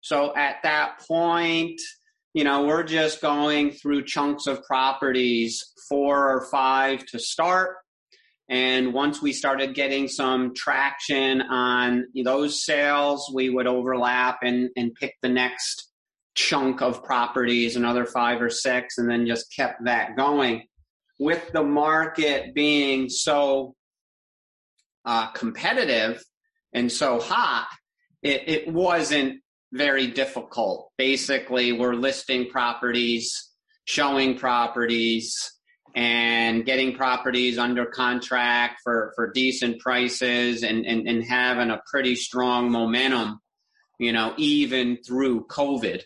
So 0.00 0.36
at 0.36 0.56
that 0.64 1.00
point, 1.08 1.80
you 2.34 2.44
know, 2.44 2.64
we're 2.64 2.82
just 2.82 3.20
going 3.20 3.70
through 3.70 4.04
chunks 4.04 4.46
of 4.46 4.62
properties, 4.64 5.64
four 5.88 6.28
or 6.28 6.46
five 6.50 7.06
to 7.06 7.18
start. 7.18 7.76
And 8.48 8.92
once 8.92 9.22
we 9.22 9.32
started 9.32 9.74
getting 9.74 10.08
some 10.08 10.52
traction 10.54 11.40
on 11.40 12.06
those 12.24 12.64
sales, 12.64 13.30
we 13.32 13.48
would 13.48 13.66
overlap 13.66 14.38
and, 14.42 14.68
and 14.76 14.92
pick 14.94 15.14
the 15.22 15.28
next 15.28 15.93
chunk 16.34 16.82
of 16.82 17.04
properties, 17.04 17.76
another 17.76 18.04
five 18.04 18.40
or 18.42 18.50
six, 18.50 18.98
and 18.98 19.08
then 19.08 19.26
just 19.26 19.54
kept 19.54 19.84
that 19.84 20.16
going. 20.16 20.66
With 21.18 21.52
the 21.52 21.62
market 21.62 22.54
being 22.54 23.08
so 23.08 23.74
uh, 25.04 25.28
competitive 25.32 26.22
and 26.72 26.90
so 26.90 27.20
hot, 27.20 27.68
it, 28.22 28.48
it 28.48 28.68
wasn't 28.68 29.40
very 29.72 30.08
difficult. 30.08 30.90
Basically, 30.98 31.72
we're 31.72 31.94
listing 31.94 32.48
properties, 32.48 33.50
showing 33.84 34.38
properties, 34.38 35.52
and 35.94 36.64
getting 36.64 36.94
properties 36.96 37.58
under 37.58 37.86
contract 37.86 38.80
for, 38.82 39.12
for 39.14 39.30
decent 39.30 39.80
prices 39.80 40.64
and, 40.64 40.84
and, 40.84 41.06
and 41.06 41.24
having 41.24 41.70
a 41.70 41.80
pretty 41.88 42.16
strong 42.16 42.70
momentum, 42.70 43.38
you 44.00 44.12
know, 44.12 44.34
even 44.36 44.98
through 45.06 45.46
COVID. 45.46 46.02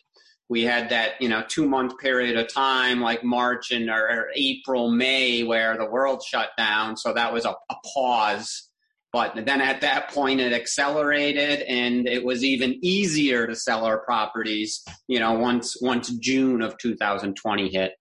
We 0.49 0.63
had 0.63 0.89
that, 0.91 1.21
you 1.21 1.29
know, 1.29 1.45
two 1.47 1.69
month 1.69 1.99
period 1.99 2.37
of 2.37 2.53
time 2.53 3.01
like 3.01 3.23
March 3.23 3.71
and 3.71 3.91
or, 3.91 4.31
April, 4.35 4.91
May, 4.91 5.43
where 5.43 5.77
the 5.77 5.85
world 5.85 6.23
shut 6.23 6.51
down. 6.57 6.97
So 6.97 7.13
that 7.13 7.33
was 7.33 7.45
a, 7.45 7.51
a 7.51 7.75
pause. 7.95 8.71
But 9.13 9.35
then 9.47 9.61
at 9.61 9.81
that 9.81 10.11
point, 10.11 10.41
it 10.41 10.53
accelerated, 10.53 11.63
and 11.63 12.07
it 12.07 12.23
was 12.23 12.45
even 12.45 12.79
easier 12.83 13.47
to 13.47 13.57
sell 13.57 13.85
our 13.85 13.99
properties. 13.99 14.85
You 15.07 15.19
know, 15.19 15.33
once 15.33 15.79
once 15.81 16.11
June 16.11 16.61
of 16.61 16.77
2020 16.79 17.69
hit. 17.71 17.93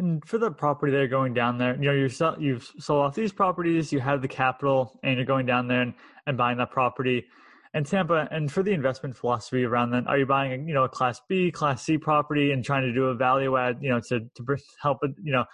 And 0.00 0.24
for 0.24 0.38
the 0.38 0.50
property 0.50 0.92
that 0.92 0.98
you're 0.98 1.08
going 1.08 1.34
down 1.34 1.58
there, 1.58 1.76
you 1.76 1.92
know, 1.92 2.08
sell, 2.08 2.34
you've 2.40 2.70
sold 2.78 3.04
off 3.04 3.14
these 3.14 3.32
properties, 3.32 3.92
you 3.92 4.00
have 4.00 4.22
the 4.22 4.28
capital, 4.28 4.98
and 5.02 5.16
you're 5.16 5.26
going 5.26 5.44
down 5.44 5.68
there 5.68 5.82
and, 5.82 5.92
and 6.26 6.38
buying 6.38 6.56
that 6.56 6.70
property. 6.70 7.26
And 7.72 7.86
Tampa, 7.86 8.26
and 8.32 8.50
for 8.50 8.64
the 8.64 8.72
investment 8.72 9.16
philosophy 9.16 9.64
around 9.64 9.90
that, 9.90 10.06
are 10.08 10.18
you 10.18 10.26
buying, 10.26 10.66
you 10.66 10.74
know, 10.74 10.84
a 10.84 10.88
Class 10.88 11.20
B, 11.28 11.52
Class 11.52 11.84
C 11.84 11.98
property 11.98 12.50
and 12.50 12.64
trying 12.64 12.82
to 12.82 12.92
do 12.92 13.06
a 13.06 13.14
value 13.14 13.56
add, 13.56 13.78
you 13.80 13.90
know, 13.90 14.00
to 14.08 14.20
to 14.20 14.56
help, 14.82 14.98
you 15.22 15.32
know, 15.32 15.44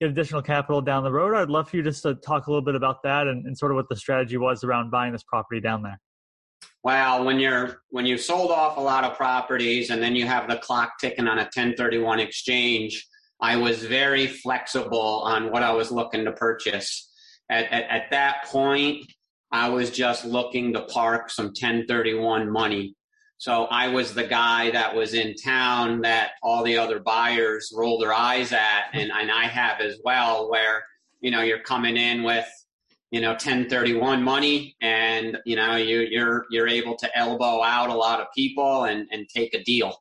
get 0.00 0.08
additional 0.08 0.40
capital 0.40 0.80
down 0.80 1.04
the 1.04 1.12
road? 1.12 1.34
I'd 1.34 1.50
love 1.50 1.68
for 1.68 1.76
you 1.76 1.82
just 1.82 2.02
to 2.04 2.14
talk 2.14 2.46
a 2.46 2.50
little 2.50 2.64
bit 2.64 2.74
about 2.74 3.02
that 3.02 3.26
and, 3.26 3.44
and 3.44 3.56
sort 3.56 3.70
of 3.70 3.76
what 3.76 3.88
the 3.90 3.96
strategy 3.96 4.38
was 4.38 4.64
around 4.64 4.90
buying 4.90 5.12
this 5.12 5.22
property 5.22 5.60
down 5.60 5.82
there. 5.82 6.00
Well, 6.84 7.24
when 7.24 7.38
you're 7.38 7.82
when 7.90 8.06
you've 8.06 8.20
sold 8.20 8.50
off 8.50 8.78
a 8.78 8.80
lot 8.80 9.04
of 9.04 9.14
properties 9.16 9.90
and 9.90 10.02
then 10.02 10.16
you 10.16 10.26
have 10.26 10.48
the 10.48 10.56
clock 10.56 10.92
ticking 10.98 11.28
on 11.28 11.38
a 11.38 11.42
1031 11.42 12.18
exchange, 12.18 13.06
I 13.42 13.56
was 13.56 13.84
very 13.84 14.26
flexible 14.26 15.22
on 15.24 15.50
what 15.52 15.62
I 15.62 15.72
was 15.72 15.90
looking 15.90 16.24
to 16.24 16.32
purchase. 16.32 17.04
At, 17.50 17.64
at, 17.72 17.84
at 17.88 18.10
that 18.10 18.44
point, 18.44 19.10
I 19.50 19.68
was 19.68 19.90
just 19.90 20.24
looking 20.24 20.72
to 20.74 20.82
park 20.82 21.30
some 21.30 21.46
1031 21.46 22.50
money. 22.50 22.94
So 23.38 23.64
I 23.66 23.88
was 23.88 24.14
the 24.14 24.26
guy 24.26 24.70
that 24.72 24.94
was 24.94 25.14
in 25.14 25.34
town 25.36 26.02
that 26.02 26.32
all 26.42 26.64
the 26.64 26.76
other 26.78 26.98
buyers 26.98 27.72
roll 27.74 27.98
their 27.98 28.12
eyes 28.12 28.52
at, 28.52 28.86
and, 28.92 29.12
and 29.12 29.30
I 29.30 29.44
have 29.44 29.80
as 29.80 29.98
well, 30.04 30.50
where 30.50 30.84
you 31.20 31.30
know 31.30 31.42
you're 31.42 31.62
coming 31.62 31.96
in 31.96 32.24
with 32.24 32.48
you 33.10 33.20
know 33.20 33.30
1031 33.30 34.22
money, 34.22 34.76
and 34.82 35.38
you 35.46 35.54
know 35.54 35.76
you, 35.76 36.00
you're 36.00 36.46
you're 36.50 36.68
able 36.68 36.96
to 36.96 37.16
elbow 37.16 37.62
out 37.62 37.90
a 37.90 37.94
lot 37.94 38.20
of 38.20 38.26
people 38.34 38.84
and 38.84 39.06
and 39.12 39.28
take 39.28 39.54
a 39.54 39.62
deal 39.62 39.96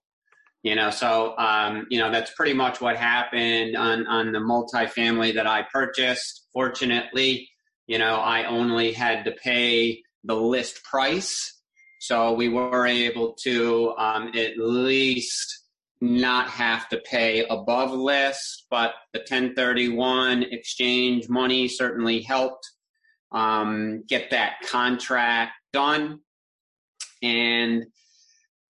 you 0.63 0.75
know 0.75 0.89
so 0.89 1.37
um, 1.37 1.85
you 1.89 1.99
know 1.99 2.11
that's 2.11 2.31
pretty 2.31 2.53
much 2.53 2.81
what 2.81 2.97
happened 2.97 3.77
on 3.77 4.05
on 4.07 4.31
the 4.31 4.39
multifamily 4.39 5.33
that 5.33 5.47
i 5.47 5.61
purchased 5.71 6.47
fortunately 6.51 7.47
you 7.87 7.97
know 7.97 8.15
i 8.15 8.45
only 8.45 8.91
had 8.91 9.25
to 9.25 9.31
pay 9.31 10.01
the 10.27 10.35
list 10.35 10.83
price. 10.83 11.53
So 11.99 12.33
we 12.33 12.49
were 12.49 12.85
able 12.85 13.33
to 13.43 13.95
um, 13.97 14.31
at 14.35 14.57
least 14.57 15.63
not 15.99 16.47
have 16.49 16.87
to 16.89 16.97
pay 16.97 17.43
above 17.47 17.91
list 17.91 18.67
but 18.69 18.93
the 19.13 19.19
1031 19.19 20.43
exchange 20.43 21.27
money 21.27 21.67
certainly 21.67 22.21
helped 22.21 22.69
um, 23.31 24.03
get 24.07 24.29
that 24.29 24.57
contract 24.67 25.53
done. 25.73 26.19
And 27.23 27.85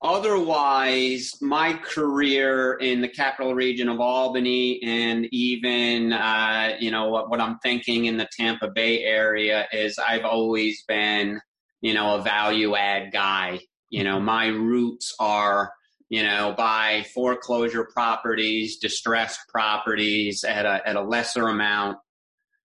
Otherwise, 0.02 1.34
my 1.42 1.74
career 1.74 2.76
in 2.76 3.02
the 3.02 3.08
capital 3.08 3.56
region 3.56 3.90
of 3.90 4.00
Albany 4.00 4.80
and 4.84 5.28
even, 5.32 6.14
uh, 6.14 6.76
you 6.80 6.92
know, 6.92 7.10
what, 7.10 7.32
what 7.32 7.42
I'm 7.42 7.58
thinking 7.60 8.06
in 8.06 8.18
the 8.18 8.28
Tampa 8.32 8.70
Bay 8.70 9.04
area 9.04 9.68
is 9.72 9.98
I've 9.98 10.24
always 10.24 10.84
been, 10.88 11.42
you 11.82 11.96
know, 11.96 12.16
a 12.16 12.22
value 12.22 12.76
add 12.76 13.12
guy. 13.12 13.60
You 13.90 14.04
know, 14.04 14.20
my 14.20 14.48
roots 14.48 15.16
are, 15.20 15.74
you 16.10 16.22
know, 16.22 16.54
buy 16.56 17.04
foreclosure 17.16 17.88
properties, 17.92 18.78
distressed 18.78 19.40
properties 19.50 20.44
at 20.44 20.68
a, 20.68 20.88
at 20.88 20.96
a 20.96 21.02
lesser 21.02 21.48
amount, 21.48 21.98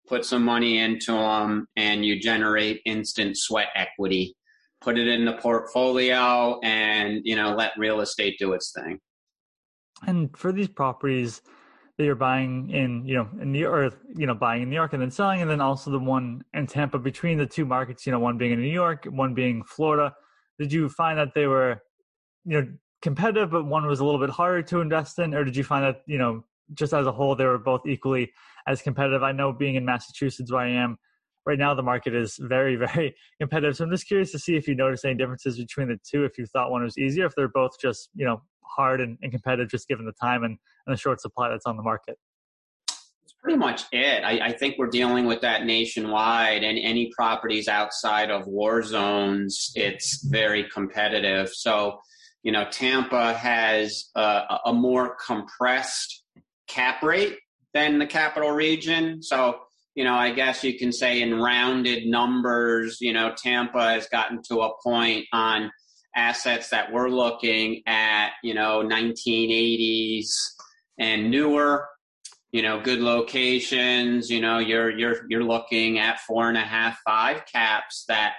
put 0.07 0.23
some 0.23 0.43
money 0.43 0.77
into 0.77 1.13
them, 1.13 1.67
and 1.75 2.05
you 2.05 2.19
generate 2.19 2.81
instant 2.85 3.37
sweat 3.39 3.69
equity 3.75 4.35
put 4.83 4.97
it 4.97 5.07
in 5.07 5.25
the 5.25 5.33
portfolio 5.33 6.59
and 6.63 7.21
you 7.23 7.35
know 7.35 7.55
let 7.55 7.71
real 7.77 8.01
estate 8.01 8.35
do 8.37 8.53
its 8.53 8.71
thing 8.71 8.99
and 10.07 10.35
for 10.37 10.51
these 10.51 10.67
properties 10.67 11.41
that 11.97 12.05
you're 12.05 12.15
buying 12.15 12.69
in 12.71 13.05
you 13.05 13.15
know 13.15 13.29
in 13.41 13.51
New 13.51 13.59
York, 13.59 13.99
you 14.15 14.25
know 14.25 14.33
buying 14.33 14.63
in 14.63 14.69
New 14.69 14.75
York 14.75 14.93
and 14.93 15.01
then 15.01 15.11
selling, 15.11 15.41
and 15.41 15.49
then 15.49 15.61
also 15.61 15.91
the 15.91 15.99
one 15.99 16.43
in 16.53 16.65
Tampa 16.67 16.97
between 16.97 17.37
the 17.37 17.45
two 17.45 17.65
markets, 17.65 18.05
you 18.05 18.11
know, 18.11 18.19
one 18.19 18.37
being 18.37 18.51
in 18.51 18.61
New 18.61 18.67
York, 18.67 19.05
one 19.05 19.33
being 19.33 19.63
Florida. 19.63 20.13
Did 20.59 20.73
you 20.73 20.89
find 20.89 21.17
that 21.19 21.33
they 21.33 21.47
were, 21.47 21.81
you 22.45 22.61
know, 22.61 22.67
competitive, 23.01 23.51
but 23.51 23.65
one 23.65 23.85
was 23.85 23.99
a 23.99 24.05
little 24.05 24.19
bit 24.19 24.29
harder 24.29 24.61
to 24.63 24.81
invest 24.81 25.19
in, 25.19 25.33
or 25.33 25.43
did 25.43 25.55
you 25.55 25.63
find 25.63 25.83
that 25.83 26.01
you 26.07 26.17
know 26.17 26.43
just 26.73 26.93
as 26.93 27.05
a 27.05 27.11
whole 27.11 27.35
they 27.35 27.45
were 27.45 27.59
both 27.59 27.85
equally 27.85 28.31
as 28.67 28.81
competitive? 28.81 29.21
I 29.21 29.31
know 29.31 29.53
being 29.53 29.75
in 29.75 29.85
Massachusetts, 29.85 30.51
where 30.51 30.61
I 30.61 30.69
am, 30.69 30.97
right 31.45 31.57
now 31.57 31.73
the 31.73 31.83
market 31.83 32.15
is 32.15 32.37
very, 32.39 32.75
very 32.93 33.15
competitive. 33.39 33.75
So 33.75 33.85
I'm 33.85 33.91
just 33.91 34.07
curious 34.07 34.31
to 34.31 34.39
see 34.39 34.55
if 34.55 34.67
you 34.67 34.75
notice 34.75 35.05
any 35.05 35.15
differences 35.15 35.57
between 35.57 35.89
the 35.89 35.99
two, 36.03 36.23
if 36.25 36.37
you 36.37 36.45
thought 36.45 36.71
one 36.71 36.83
was 36.83 36.97
easier, 36.97 37.25
if 37.25 37.35
they're 37.35 37.47
both 37.47 37.79
just, 37.79 38.09
you 38.15 38.25
know, 38.25 38.41
hard 38.63 39.01
and, 39.01 39.17
and 39.21 39.31
competitive 39.31 39.69
just 39.69 39.87
given 39.87 40.05
the 40.05 40.13
time 40.13 40.43
and, 40.43 40.57
and 40.87 40.93
the 40.93 40.97
short 40.97 41.21
supply 41.21 41.49
that's 41.49 41.65
on 41.65 41.77
the 41.77 41.83
market. 41.83 42.17
It's 43.23 43.35
pretty 43.41 43.57
much 43.57 43.83
it. 43.91 44.23
I, 44.23 44.47
I, 44.47 44.51
think 44.53 44.77
we're 44.77 44.87
dealing 44.87 45.25
with 45.25 45.41
that 45.41 45.65
nationwide, 45.65 46.63
and 46.63 46.77
any 46.77 47.11
properties 47.15 47.67
outside 47.67 48.31
of 48.31 48.47
war 48.47 48.81
zones, 48.81 49.71
it's 49.75 50.25
very 50.25 50.65
competitive. 50.69 51.49
So, 51.49 51.99
you 52.41 52.51
know, 52.51 52.65
Tampa 52.71 53.33
has 53.33 54.09
a, 54.15 54.59
a 54.65 54.73
more 54.73 55.15
compressed 55.25 56.23
cap 56.67 57.01
rate 57.03 57.37
than 57.73 57.99
the 57.99 58.07
capital 58.07 58.51
region. 58.51 59.21
So, 59.21 59.59
you 59.95 60.03
know, 60.03 60.15
I 60.15 60.31
guess 60.31 60.63
you 60.63 60.77
can 60.77 60.91
say 60.91 61.21
in 61.21 61.39
rounded 61.39 62.07
numbers, 62.07 62.97
you 62.99 63.13
know, 63.13 63.33
Tampa 63.37 63.81
has 63.81 64.07
gotten 64.07 64.41
to 64.49 64.61
a 64.61 64.71
point 64.83 65.25
on 65.31 65.71
assets 66.15 66.69
that 66.69 66.91
we're 66.91 67.09
looking 67.09 67.83
at, 67.85 68.31
you 68.43 68.53
know, 68.53 68.83
1980s 68.83 70.27
and 70.97 71.29
newer, 71.29 71.87
you 72.51 72.61
know, 72.61 72.81
good 72.81 72.99
locations, 72.99 74.29
you 74.29 74.41
know, 74.41 74.59
you're, 74.59 74.89
you're, 74.91 75.25
you're 75.29 75.43
looking 75.43 75.99
at 75.99 76.19
four 76.21 76.49
and 76.49 76.57
a 76.57 76.61
half, 76.61 76.99
five 77.05 77.43
caps 77.51 78.05
that 78.07 78.33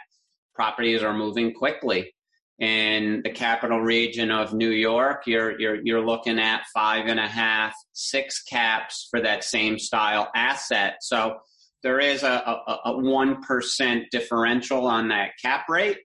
properties 0.55 1.03
are 1.03 1.15
moving 1.15 1.53
quickly. 1.53 2.15
In 2.61 3.23
the 3.25 3.31
capital 3.31 3.81
region 3.81 4.31
of 4.31 4.55
New 4.55 4.71
York, 4.71 5.25
you're, 5.27 5.59
you're, 5.61 5.81
you're 5.85 6.07
looking 6.07 6.39
at 6.39 6.63
five 6.73 7.07
and 7.07 7.19
a 7.19 7.27
half, 7.27 7.75
six 7.93 8.43
caps 8.43 9.09
for 9.11 9.21
that 9.21 9.43
same 9.43 9.79
style 9.79 10.31
asset. 10.37 10.99
So 11.01 11.39
there 11.83 11.99
is 11.99 12.23
a, 12.23 12.61
a 12.85 12.93
1% 12.93 14.05
differential 14.11 14.87
on 14.87 15.09
that 15.09 15.33
cap 15.43 15.69
rate 15.69 15.99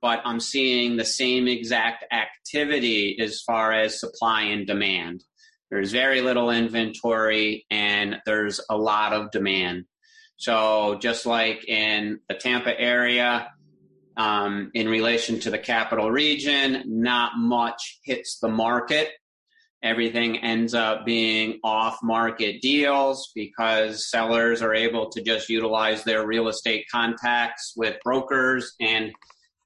but 0.00 0.20
I'm 0.24 0.40
seeing 0.40 0.96
the 0.96 1.04
same 1.04 1.48
exact 1.48 2.04
activity 2.12 3.18
as 3.20 3.42
far 3.42 3.72
as 3.72 4.00
supply 4.00 4.42
and 4.42 4.66
demand. 4.66 5.24
There's 5.70 5.92
very 5.92 6.20
little 6.20 6.50
inventory 6.50 7.66
and 7.70 8.16
there's 8.24 8.60
a 8.70 8.76
lot 8.76 9.12
of 9.12 9.30
demand. 9.30 9.84
So, 10.36 10.98
just 11.00 11.26
like 11.26 11.68
in 11.68 12.20
the 12.28 12.36
Tampa 12.36 12.78
area, 12.78 13.48
um, 14.18 14.70
in 14.74 14.88
relation 14.88 15.38
to 15.40 15.50
the 15.50 15.58
capital 15.58 16.10
region, 16.10 16.82
not 16.86 17.38
much 17.38 18.00
hits 18.02 18.38
the 18.40 18.48
market. 18.48 19.10
Everything 19.80 20.38
ends 20.38 20.74
up 20.74 21.06
being 21.06 21.60
off 21.62 22.00
market 22.02 22.60
deals 22.60 23.30
because 23.32 24.10
sellers 24.10 24.60
are 24.60 24.74
able 24.74 25.08
to 25.10 25.22
just 25.22 25.48
utilize 25.48 26.02
their 26.02 26.26
real 26.26 26.48
estate 26.48 26.86
contacts 26.90 27.74
with 27.76 27.96
brokers 28.02 28.74
and 28.80 29.12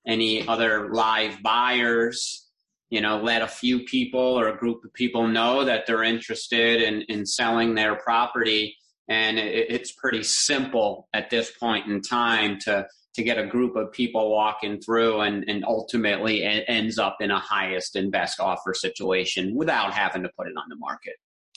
any 0.07 0.47
other 0.47 0.93
live 0.93 1.43
buyers 1.43 2.51
you 2.91 3.01
know 3.01 3.23
let 3.23 3.41
a 3.41 3.47
few 3.47 3.85
people 3.85 4.21
or 4.21 4.49
a 4.49 4.57
group 4.57 4.85
of 4.85 4.93
people 4.93 5.29
know 5.29 5.65
that 5.65 5.87
they're 5.87 6.03
interested 6.03 6.83
in, 6.83 7.03
in 7.03 7.25
selling 7.25 7.77
their 7.77 7.95
property 7.95 8.77
and 9.09 9.39
it, 9.39 9.71
it's 9.71 9.93
pretty 9.93 10.25
simple 10.25 11.09
at 11.15 11.31
this 11.31 11.53
point 11.53 11.87
in 11.87 12.03
time 12.03 12.59
to 12.59 12.87
to 13.15 13.23
get 13.23 13.39
a 13.39 13.47
group 13.47 13.77
of 13.77 13.93
people 13.93 14.31
walking 14.31 14.81
through 14.81 15.21
and, 15.21 15.45
and 15.49 15.65
ultimately 15.65 16.43
ends 16.45 16.99
up 16.99 17.19
in 17.21 17.31
a 17.31 17.39
highest 17.39 17.97
and 17.97 18.11
best 18.11 18.41
offer 18.41 18.73
situation 18.75 19.55
without 19.55 19.93
having 19.93 20.23
to 20.23 20.31
put 20.37 20.47
it 20.47 20.55
on 20.57 20.65
the 20.69 20.77
market. 20.77 21.15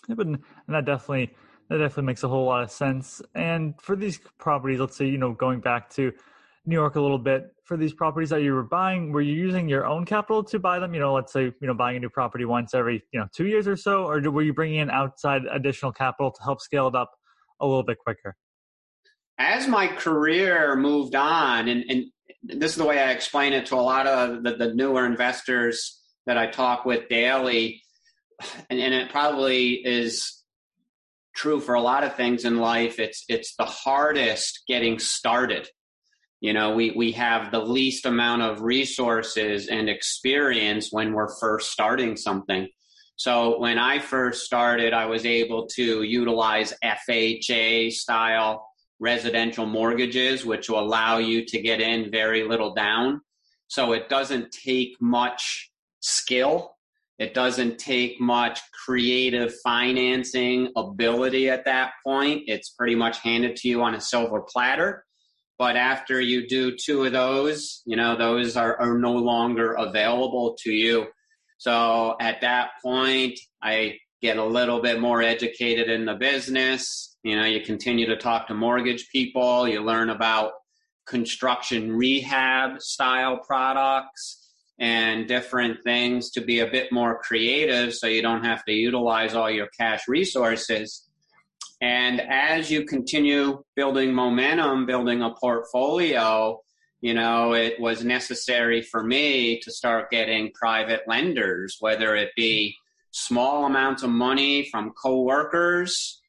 Yeah, 0.08 0.16
but 0.16 0.28
and 0.28 0.44
that 0.68 0.86
definitely 0.86 1.34
that 1.70 1.78
definitely 1.78 2.04
makes 2.04 2.24
a 2.24 2.28
whole 2.28 2.46
lot 2.46 2.64
of 2.64 2.72
sense. 2.72 3.22
And 3.34 3.74
for 3.82 3.96
these 3.96 4.20
properties, 4.38 4.80
let's 4.80 4.96
say, 4.96 5.08
you 5.08 5.18
know, 5.18 5.34
going 5.34 5.62
back 5.62 5.90
to 5.92 6.12
New 6.68 6.76
York 6.76 6.96
a 6.96 7.02
little 7.02 7.20
bit 7.20 7.52
for 7.64 7.78
these 7.78 7.94
properties 7.94 8.30
that 8.30 8.42
you 8.42 8.54
were 8.54 8.64
buying. 8.64 9.12
Were 9.12 9.22
you 9.22 9.34
using 9.34 9.70
your 9.70 9.86
own 9.86 10.06
capital 10.06 10.44
to 10.46 10.60
buy 10.60 10.80
them? 10.80 10.94
You 10.94 11.00
know, 11.00 11.14
let's 11.14 11.32
say 11.32 11.44
you 11.44 11.68
know 11.68 11.74
buying 11.74 11.98
a 11.98 12.00
new 12.00 12.10
property 12.10 12.46
once 12.46 12.74
every 12.74 13.04
you 13.12 13.20
know 13.20 13.28
two 13.36 13.46
years 13.48 13.68
or 13.68 13.76
so, 13.76 14.06
or 14.06 14.20
were 14.32 14.42
you 14.42 14.54
bringing 14.54 14.80
in 14.80 14.90
outside 14.90 15.44
additional 15.52 15.92
capital 15.92 16.32
to 16.32 16.44
help 16.44 16.62
scale 16.62 16.88
it 16.88 16.96
up 16.96 17.12
a 17.60 17.66
little 17.66 17.84
bit 17.84 17.98
quicker? 18.00 18.36
As 19.38 19.68
my 19.68 19.88
career 19.88 20.76
moved 20.76 21.16
on, 21.16 21.68
and, 21.68 21.84
and 21.90 22.06
this 22.44 22.72
is 22.72 22.78
the 22.78 22.86
way 22.86 23.00
I 23.00 23.12
explain 23.12 23.54
it 23.54 23.66
to 23.68 23.76
a 23.76 23.78
lot 23.78 24.08
of 24.08 24.44
the, 24.44 24.56
the 24.56 24.74
newer 24.74 25.06
investors 25.06 26.02
that 26.26 26.38
I 26.38 26.48
talk 26.48 26.86
with 26.86 27.10
daily, 27.10 27.82
and, 28.70 28.80
and 28.80 28.94
it 28.94 29.10
probably 29.10 29.74
is 29.74 30.44
true 31.36 31.60
for 31.60 31.76
a 31.76 31.82
lot 31.82 32.04
of 32.04 32.16
things 32.16 32.46
in 32.46 32.58
life. 32.58 33.00
It's 33.00 33.26
it's 33.28 33.56
the 33.56 33.66
hardest 33.66 34.64
getting 34.68 35.00
started 35.00 35.68
you 36.46 36.54
know 36.54 36.76
we 36.76 36.92
we 36.92 37.12
have 37.12 37.52
the 37.52 37.60
least 37.60 38.06
amount 38.06 38.42
of 38.42 38.62
resources 38.62 39.68
and 39.68 39.90
experience 39.90 40.90
when 40.92 41.14
we're 41.14 41.36
first 41.40 41.72
starting 41.72 42.16
something 42.16 42.68
so 43.16 43.60
when 43.60 43.80
i 43.80 43.98
first 43.98 44.46
started 44.46 44.94
i 44.94 45.06
was 45.06 45.26
able 45.26 45.66
to 45.66 46.04
utilize 46.04 46.74
fha 46.84 47.92
style 47.92 48.68
residential 49.00 49.66
mortgages 49.66 50.46
which 50.46 50.70
will 50.70 50.80
allow 50.80 51.18
you 51.18 51.46
to 51.46 51.62
get 51.62 51.82
in 51.82 52.12
very 52.12 52.44
little 52.44 52.74
down 52.74 53.22
so 53.68 53.92
it 53.94 54.10
doesn't 54.10 54.52
take 54.52 54.96
much 55.02 55.72
skill 56.00 56.72
it 57.18 57.34
doesn't 57.34 57.78
take 57.78 58.20
much 58.20 58.60
creative 58.86 59.54
financing 59.64 60.70
ability 60.76 61.50
at 61.50 61.66
that 61.66 61.92
point 62.06 62.44
it's 62.48 62.70
pretty 62.70 62.96
much 62.96 63.20
handed 63.20 63.56
to 63.56 63.68
you 63.68 63.82
on 63.82 63.96
a 63.96 64.02
silver 64.02 64.42
platter 64.48 65.06
but 65.58 65.78
after 65.78 66.20
you 66.20 66.48
do 66.48 66.76
two 66.76 67.06
of 67.06 67.14
those, 67.14 67.82
you 67.86 67.96
know, 67.96 68.18
those 68.18 68.58
are, 68.58 68.78
are 68.80 68.98
no 68.98 69.14
longer 69.14 69.74
available 69.74 70.58
to 70.64 70.72
you. 70.72 71.08
So 71.58 72.16
at 72.20 72.42
that 72.42 72.72
point, 72.84 73.40
I 73.62 73.98
get 74.22 74.38
a 74.38 74.44
little 74.44 74.82
bit 74.82 75.00
more 75.00 75.22
educated 75.22 75.90
in 75.90 76.06
the 76.06 76.16
business. 76.16 77.15
You 77.26 77.36
know, 77.36 77.46
you 77.46 77.62
continue 77.62 78.06
to 78.06 78.18
talk 78.18 78.46
to 78.48 78.54
mortgage 78.54 79.10
people, 79.10 79.68
you 79.68 79.82
learn 79.82 80.12
about 80.12 80.52
construction 81.08 81.92
rehab 81.92 82.80
style 82.80 83.40
products 83.40 84.54
and 84.78 85.28
different 85.28 85.84
things 85.84 86.30
to 86.34 86.42
be 86.42 86.60
a 86.60 86.68
bit 86.68 86.92
more 86.92 87.18
creative 87.18 87.96
so 87.96 88.06
you 88.06 88.22
don't 88.22 88.44
have 88.44 88.64
to 88.66 88.74
utilize 88.74 89.34
all 89.34 89.50
your 89.50 89.66
cash 89.76 90.08
resources. 90.08 91.10
And 91.82 92.22
as 92.22 92.70
you 92.70 92.86
continue 92.86 93.64
building 93.76 94.14
momentum, 94.14 94.86
building 94.86 95.24
a 95.24 95.34
portfolio, 95.34 96.62
you 97.02 97.16
know, 97.16 97.54
it 97.54 97.80
was 97.80 98.04
necessary 98.04 98.84
for 98.84 99.04
me 99.04 99.60
to 99.62 99.72
start 99.72 100.12
getting 100.12 100.52
private 100.54 101.02
lenders, 101.08 101.78
whether 101.80 102.16
it 102.16 102.30
be 102.36 102.76
small 103.10 103.66
amounts 103.66 104.04
of 104.04 104.12
money 104.12 104.70
from 104.70 104.94
coworkers 104.94 106.22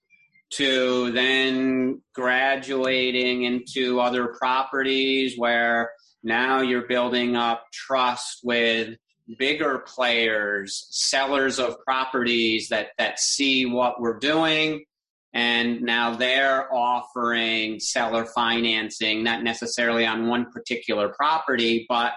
to 0.51 1.11
then 1.13 2.03
graduating 2.15 3.45
into 3.45 4.01
other 4.01 4.35
properties 4.39 5.37
where 5.37 5.91
now 6.23 6.61
you're 6.61 6.87
building 6.87 7.37
up 7.37 7.65
trust 7.73 8.41
with 8.45 8.97
bigger 9.39 9.81
players, 9.81 10.87
sellers 10.91 11.59
of 11.59 11.77
properties 11.85 12.69
that, 12.69 12.89
that 12.99 13.19
see 13.19 13.67
what 13.67 14.01
we're 14.01 14.19
doing 14.19 14.85
and 15.37 15.83
now 15.83 16.17
they're 16.17 16.73
offering 16.75 17.79
seller 17.79 18.25
financing, 18.25 19.23
not 19.23 19.43
necessarily 19.43 20.07
on 20.07 20.29
one 20.29 20.51
particular 20.51 21.11
property, 21.11 21.85
but 21.91 22.15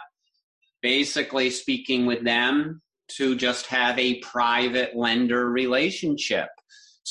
basically 0.82 1.50
speaking 1.50 2.06
with 2.06 2.24
them 2.24 2.82
to 3.18 3.36
just 3.36 3.66
have 3.66 4.00
a 4.00 4.22
private 4.22 4.96
lender 4.96 5.50
relationship. 5.50 6.48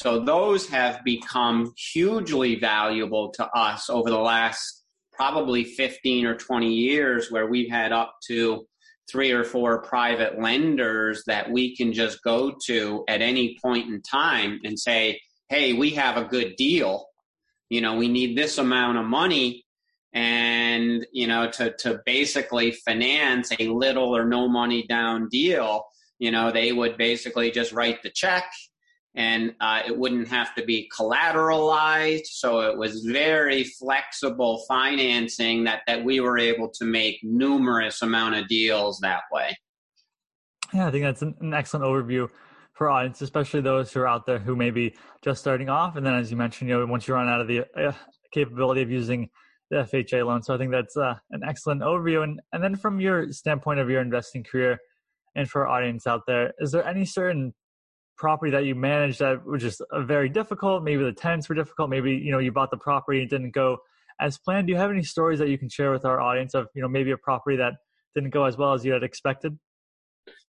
So 0.00 0.20
those 0.20 0.68
have 0.68 1.02
become 1.02 1.74
hugely 1.76 2.54
valuable 2.54 3.32
to 3.32 3.44
us 3.48 3.90
over 3.90 4.08
the 4.08 4.20
last 4.20 4.84
probably 5.12 5.64
15 5.64 6.24
or 6.24 6.36
20 6.36 6.72
years, 6.72 7.32
where 7.32 7.48
we've 7.48 7.68
had 7.68 7.90
up 7.90 8.14
to 8.28 8.64
three 9.10 9.32
or 9.32 9.42
four 9.42 9.82
private 9.82 10.40
lenders 10.40 11.24
that 11.26 11.50
we 11.50 11.74
can 11.74 11.92
just 11.92 12.22
go 12.22 12.54
to 12.66 13.02
at 13.08 13.22
any 13.22 13.58
point 13.60 13.88
in 13.88 14.00
time 14.00 14.60
and 14.62 14.78
say, 14.78 15.20
hey, 15.48 15.72
we 15.72 15.90
have 15.90 16.16
a 16.16 16.26
good 16.26 16.54
deal. 16.54 17.06
You 17.68 17.80
know, 17.80 17.96
we 17.96 18.06
need 18.06 18.38
this 18.38 18.56
amount 18.58 18.98
of 18.98 19.04
money 19.04 19.64
and, 20.12 21.04
you 21.12 21.26
know, 21.26 21.50
to, 21.50 21.74
to 21.78 22.00
basically 22.06 22.70
finance 22.70 23.50
a 23.58 23.66
little 23.66 24.16
or 24.16 24.24
no 24.24 24.48
money 24.48 24.86
down 24.86 25.28
deal, 25.28 25.86
you 26.20 26.30
know, 26.30 26.52
they 26.52 26.70
would 26.70 26.96
basically 26.96 27.50
just 27.50 27.72
write 27.72 28.04
the 28.04 28.10
check 28.10 28.44
and 29.18 29.52
uh, 29.60 29.82
it 29.84 29.98
wouldn't 29.98 30.28
have 30.28 30.54
to 30.54 30.64
be 30.64 30.88
collateralized. 30.96 32.26
So 32.26 32.60
it 32.60 32.78
was 32.78 33.04
very 33.04 33.64
flexible 33.64 34.64
financing 34.68 35.64
that, 35.64 35.82
that 35.88 36.04
we 36.04 36.20
were 36.20 36.38
able 36.38 36.70
to 36.78 36.84
make 36.84 37.18
numerous 37.24 38.00
amount 38.00 38.36
of 38.36 38.46
deals 38.46 39.00
that 39.00 39.22
way. 39.32 39.56
Yeah, 40.72 40.86
I 40.86 40.92
think 40.92 41.02
that's 41.02 41.22
an, 41.22 41.34
an 41.40 41.52
excellent 41.52 41.84
overview 41.84 42.28
for 42.74 42.88
audience, 42.88 43.20
especially 43.20 43.60
those 43.60 43.92
who 43.92 44.00
are 44.00 44.06
out 44.06 44.24
there 44.24 44.38
who 44.38 44.54
may 44.54 44.70
be 44.70 44.94
just 45.20 45.40
starting 45.40 45.68
off. 45.68 45.96
And 45.96 46.06
then, 46.06 46.14
as 46.14 46.30
you 46.30 46.36
mentioned, 46.36 46.70
you 46.70 46.78
know, 46.78 46.86
once 46.86 47.08
you 47.08 47.14
run 47.14 47.28
out 47.28 47.40
of 47.40 47.48
the 47.48 47.64
uh, 47.76 47.92
capability 48.32 48.82
of 48.82 48.90
using 48.90 49.28
the 49.70 49.78
FHA 49.78 50.24
loan. 50.24 50.44
So 50.44 50.54
I 50.54 50.58
think 50.58 50.70
that's 50.70 50.96
uh, 50.96 51.14
an 51.32 51.40
excellent 51.44 51.82
overview. 51.82 52.22
And, 52.22 52.40
and 52.52 52.62
then 52.62 52.76
from 52.76 53.00
your 53.00 53.32
standpoint 53.32 53.80
of 53.80 53.90
your 53.90 54.00
investing 54.00 54.44
career 54.44 54.78
and 55.34 55.50
for 55.50 55.66
our 55.66 55.76
audience 55.76 56.06
out 56.06 56.20
there, 56.28 56.52
is 56.60 56.70
there 56.70 56.86
any 56.86 57.04
certain 57.04 57.52
property 58.18 58.52
that 58.52 58.64
you 58.64 58.74
managed 58.74 59.20
that 59.20 59.46
was 59.46 59.62
just 59.62 59.80
uh, 59.92 60.02
very 60.02 60.28
difficult. 60.28 60.82
Maybe 60.82 61.02
the 61.02 61.12
tenants 61.12 61.48
were 61.48 61.54
difficult. 61.54 61.88
Maybe 61.88 62.12
you 62.12 62.32
know 62.32 62.38
you 62.38 62.52
bought 62.52 62.70
the 62.70 62.76
property 62.76 63.20
and 63.20 63.30
didn't 63.30 63.52
go 63.52 63.78
as 64.20 64.36
planned. 64.36 64.66
Do 64.66 64.72
you 64.72 64.78
have 64.78 64.90
any 64.90 65.04
stories 65.04 65.38
that 65.38 65.48
you 65.48 65.56
can 65.56 65.68
share 65.68 65.92
with 65.92 66.04
our 66.04 66.20
audience 66.20 66.54
of 66.54 66.68
you 66.74 66.82
know 66.82 66.88
maybe 66.88 67.12
a 67.12 67.16
property 67.16 67.56
that 67.56 67.74
didn't 68.14 68.30
go 68.30 68.44
as 68.44 68.56
well 68.56 68.74
as 68.74 68.84
you 68.84 68.92
had 68.92 69.02
expected? 69.02 69.58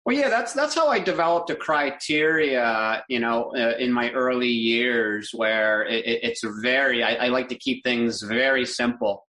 Well, 0.04 0.16
yeah, 0.16 0.30
that's 0.30 0.54
that's 0.54 0.74
how 0.74 0.88
I 0.88 1.00
developed 1.00 1.50
a 1.50 1.54
criteria, 1.54 3.04
you 3.08 3.20
know, 3.20 3.52
uh, 3.54 3.74
in 3.78 3.92
my 3.92 4.10
early 4.12 4.48
years, 4.48 5.32
where 5.34 5.84
it, 5.84 6.02
it's 6.06 6.42
very. 6.62 7.02
I, 7.02 7.26
I 7.26 7.28
like 7.28 7.48
to 7.50 7.58
keep 7.58 7.84
things 7.84 8.22
very 8.22 8.64
simple. 8.64 9.26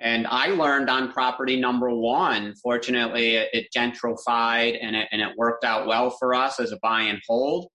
And 0.00 0.26
I 0.26 0.48
learned 0.48 0.90
on 0.90 1.12
property 1.12 1.60
number 1.60 1.90
one. 1.90 2.54
Fortunately, 2.62 3.36
it, 3.36 3.48
it 3.52 3.66
gentrified 3.76 4.78
and 4.80 4.96
it, 4.96 5.08
and 5.12 5.22
it 5.22 5.36
worked 5.36 5.62
out 5.62 5.86
well 5.86 6.10
for 6.10 6.34
us 6.34 6.58
as 6.58 6.72
a 6.72 6.78
buy 6.82 7.02
and 7.02 7.20
hold. 7.28 7.68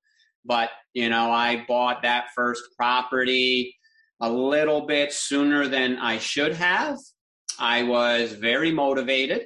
But, 0.50 0.72
you 0.96 1.10
know, 1.10 1.32
I 1.32 1.64
bought 1.68 2.02
that 2.02 2.30
first 2.36 2.64
property 2.76 3.76
a 4.20 4.30
little 4.30 4.88
bit 4.88 5.14
sooner 5.14 5.68
than 5.68 5.98
I 5.98 6.18
should 6.18 6.56
have. 6.56 6.98
I 7.60 7.84
was 7.84 8.34
very 8.34 8.72
motivated. 8.72 9.46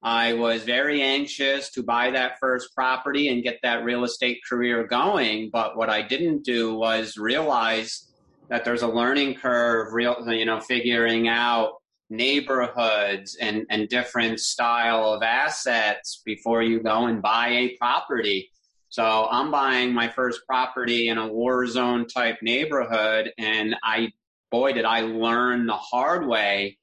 I 0.00 0.34
was 0.34 0.62
very 0.62 1.02
anxious 1.02 1.70
to 1.72 1.82
buy 1.82 2.12
that 2.12 2.38
first 2.40 2.72
property 2.72 3.28
and 3.28 3.42
get 3.42 3.58
that 3.64 3.82
real 3.82 4.04
estate 4.04 4.38
career 4.48 4.86
going. 4.86 5.50
But 5.52 5.76
what 5.76 5.90
I 5.90 6.02
didn't 6.02 6.44
do 6.44 6.76
was 6.76 7.16
realize 7.16 8.12
that 8.48 8.64
there's 8.64 8.82
a 8.82 8.88
learning 8.88 9.34
curve, 9.34 9.92
real, 9.92 10.16
you 10.28 10.44
know, 10.44 10.60
figuring 10.60 11.26
out 11.26 11.72
neighborhoods 12.10 13.36
and, 13.40 13.66
and 13.70 13.88
different 13.88 14.38
style 14.38 15.12
of 15.12 15.22
assets 15.24 16.22
before 16.24 16.62
you 16.62 16.80
go 16.80 17.06
and 17.06 17.20
buy 17.20 17.48
a 17.48 17.76
property. 17.76 18.50
So 18.90 19.28
I'm 19.30 19.50
buying 19.50 19.92
my 19.92 20.08
first 20.08 20.46
property 20.46 21.08
in 21.08 21.18
a 21.18 21.26
war 21.26 21.66
zone 21.66 22.06
type 22.06 22.38
neighborhood, 22.42 23.32
and 23.36 23.76
I, 23.82 24.12
boy, 24.50 24.72
did 24.72 24.84
I 24.84 25.02
learn 25.02 25.66
the 25.66 25.76
hard 25.76 26.26
way 26.26 26.78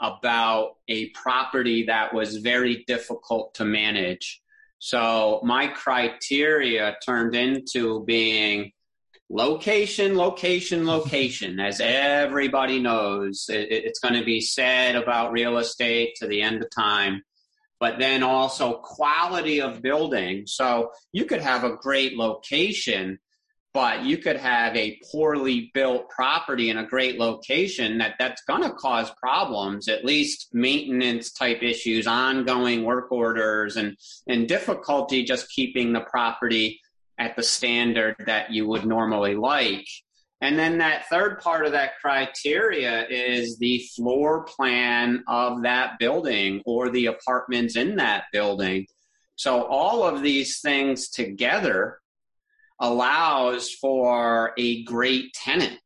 about 0.00 0.76
a 0.88 1.10
property 1.10 1.84
that 1.84 2.14
was 2.14 2.38
very 2.38 2.84
difficult 2.86 3.54
to 3.54 3.64
manage. 3.64 4.40
So 4.78 5.40
my 5.44 5.66
criteria 5.66 6.96
turned 7.04 7.34
into 7.34 8.04
being 8.04 8.72
location, 9.28 10.16
location, 10.16 10.86
location. 10.86 11.60
As 11.60 11.80
everybody 11.80 12.80
knows, 12.80 13.46
it, 13.48 13.70
it's 13.70 14.00
going 14.00 14.14
to 14.14 14.24
be 14.24 14.40
said 14.40 14.96
about 14.96 15.32
real 15.32 15.58
estate 15.58 16.16
to 16.16 16.26
the 16.26 16.42
end 16.42 16.62
of 16.62 16.70
time 16.70 17.22
but 17.80 17.98
then 17.98 18.22
also 18.22 18.74
quality 18.74 19.60
of 19.60 19.82
building. 19.82 20.46
So 20.46 20.92
you 21.12 21.24
could 21.24 21.40
have 21.40 21.64
a 21.64 21.76
great 21.76 22.16
location, 22.16 23.18
but 23.72 24.04
you 24.04 24.18
could 24.18 24.36
have 24.36 24.76
a 24.76 25.00
poorly 25.10 25.70
built 25.72 26.10
property 26.10 26.68
in 26.68 26.76
a 26.76 26.86
great 26.86 27.18
location 27.18 27.98
that 27.98 28.16
that's 28.18 28.42
going 28.42 28.62
to 28.62 28.72
cause 28.72 29.10
problems, 29.12 29.88
at 29.88 30.04
least 30.04 30.48
maintenance 30.52 31.32
type 31.32 31.62
issues, 31.62 32.06
ongoing 32.06 32.84
work 32.84 33.10
orders 33.10 33.76
and, 33.76 33.96
and 34.28 34.46
difficulty 34.46 35.24
just 35.24 35.50
keeping 35.50 35.92
the 35.92 36.00
property 36.00 36.80
at 37.18 37.34
the 37.36 37.42
standard 37.42 38.16
that 38.26 38.50
you 38.50 38.66
would 38.66 38.84
normally 38.84 39.34
like. 39.36 39.86
And 40.40 40.58
then 40.58 40.78
that 40.78 41.06
third 41.08 41.40
part 41.40 41.66
of 41.66 41.72
that 41.72 41.98
criteria 42.00 43.06
is 43.08 43.58
the 43.58 43.86
floor 43.94 44.44
plan 44.44 45.22
of 45.28 45.62
that 45.62 45.98
building 45.98 46.62
or 46.64 46.88
the 46.88 47.06
apartments 47.06 47.76
in 47.76 47.96
that 47.96 48.24
building. 48.32 48.86
So 49.36 49.64
all 49.64 50.02
of 50.02 50.22
these 50.22 50.60
things 50.60 51.10
together 51.10 51.98
allows 52.80 53.70
for 53.70 54.52
a 54.56 54.82
great 54.84 55.34
tenant. 55.34 55.78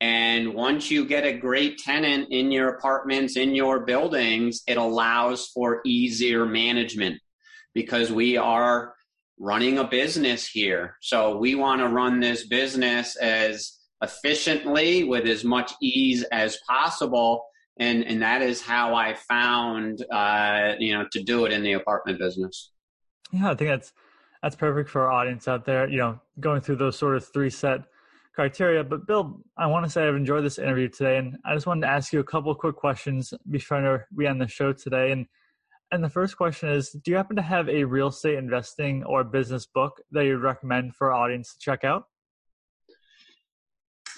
And 0.00 0.54
once 0.54 0.90
you 0.90 1.04
get 1.04 1.26
a 1.26 1.32
great 1.32 1.78
tenant 1.78 2.28
in 2.30 2.50
your 2.50 2.70
apartments, 2.70 3.36
in 3.36 3.54
your 3.54 3.80
buildings, 3.80 4.62
it 4.66 4.78
allows 4.78 5.48
for 5.48 5.80
easier 5.84 6.46
management 6.46 7.20
because 7.74 8.10
we 8.10 8.36
are 8.36 8.94
running 9.40 9.78
a 9.78 9.84
business 9.84 10.46
here. 10.46 10.96
So 11.00 11.38
we 11.38 11.54
want 11.54 11.80
to 11.80 11.88
run 11.88 12.20
this 12.20 12.46
business 12.46 13.16
as 13.16 13.78
efficiently 14.02 15.02
with 15.04 15.26
as 15.26 15.44
much 15.44 15.72
ease 15.80 16.22
as 16.24 16.58
possible. 16.68 17.46
And, 17.78 18.04
and 18.04 18.22
that 18.22 18.42
is 18.42 18.60
how 18.60 18.94
I 18.94 19.14
found, 19.14 20.04
uh, 20.12 20.74
you 20.78 20.92
know, 20.92 21.06
to 21.12 21.22
do 21.22 21.46
it 21.46 21.52
in 21.52 21.62
the 21.62 21.72
apartment 21.72 22.18
business. 22.18 22.70
Yeah, 23.32 23.50
I 23.50 23.54
think 23.54 23.70
that's, 23.70 23.92
that's 24.42 24.56
perfect 24.56 24.90
for 24.90 25.02
our 25.02 25.10
audience 25.10 25.48
out 25.48 25.64
there, 25.64 25.88
you 25.88 25.96
know, 25.96 26.20
going 26.38 26.60
through 26.60 26.76
those 26.76 26.98
sort 26.98 27.16
of 27.16 27.26
three 27.32 27.50
set 27.50 27.80
criteria. 28.34 28.84
But 28.84 29.06
Bill, 29.06 29.40
I 29.56 29.66
want 29.68 29.86
to 29.86 29.90
say 29.90 30.06
I've 30.06 30.16
enjoyed 30.16 30.44
this 30.44 30.58
interview 30.58 30.88
today, 30.88 31.16
and 31.16 31.38
I 31.44 31.54
just 31.54 31.66
wanted 31.66 31.82
to 31.82 31.92
ask 31.92 32.12
you 32.12 32.20
a 32.20 32.24
couple 32.24 32.54
quick 32.54 32.76
questions 32.76 33.32
before 33.50 34.06
we 34.14 34.26
end 34.26 34.40
the 34.40 34.48
show 34.48 34.72
today. 34.74 35.12
And 35.12 35.26
and 35.90 36.04
the 36.04 36.10
first 36.10 36.36
question 36.36 36.70
is 36.70 36.90
Do 36.90 37.10
you 37.10 37.16
happen 37.16 37.36
to 37.36 37.42
have 37.42 37.68
a 37.68 37.84
real 37.84 38.08
estate 38.08 38.38
investing 38.38 39.04
or 39.04 39.24
business 39.24 39.66
book 39.66 40.00
that 40.12 40.24
you'd 40.24 40.38
recommend 40.38 40.94
for 40.94 41.12
our 41.12 41.24
audience 41.24 41.54
to 41.54 41.58
check 41.58 41.84
out? 41.84 42.04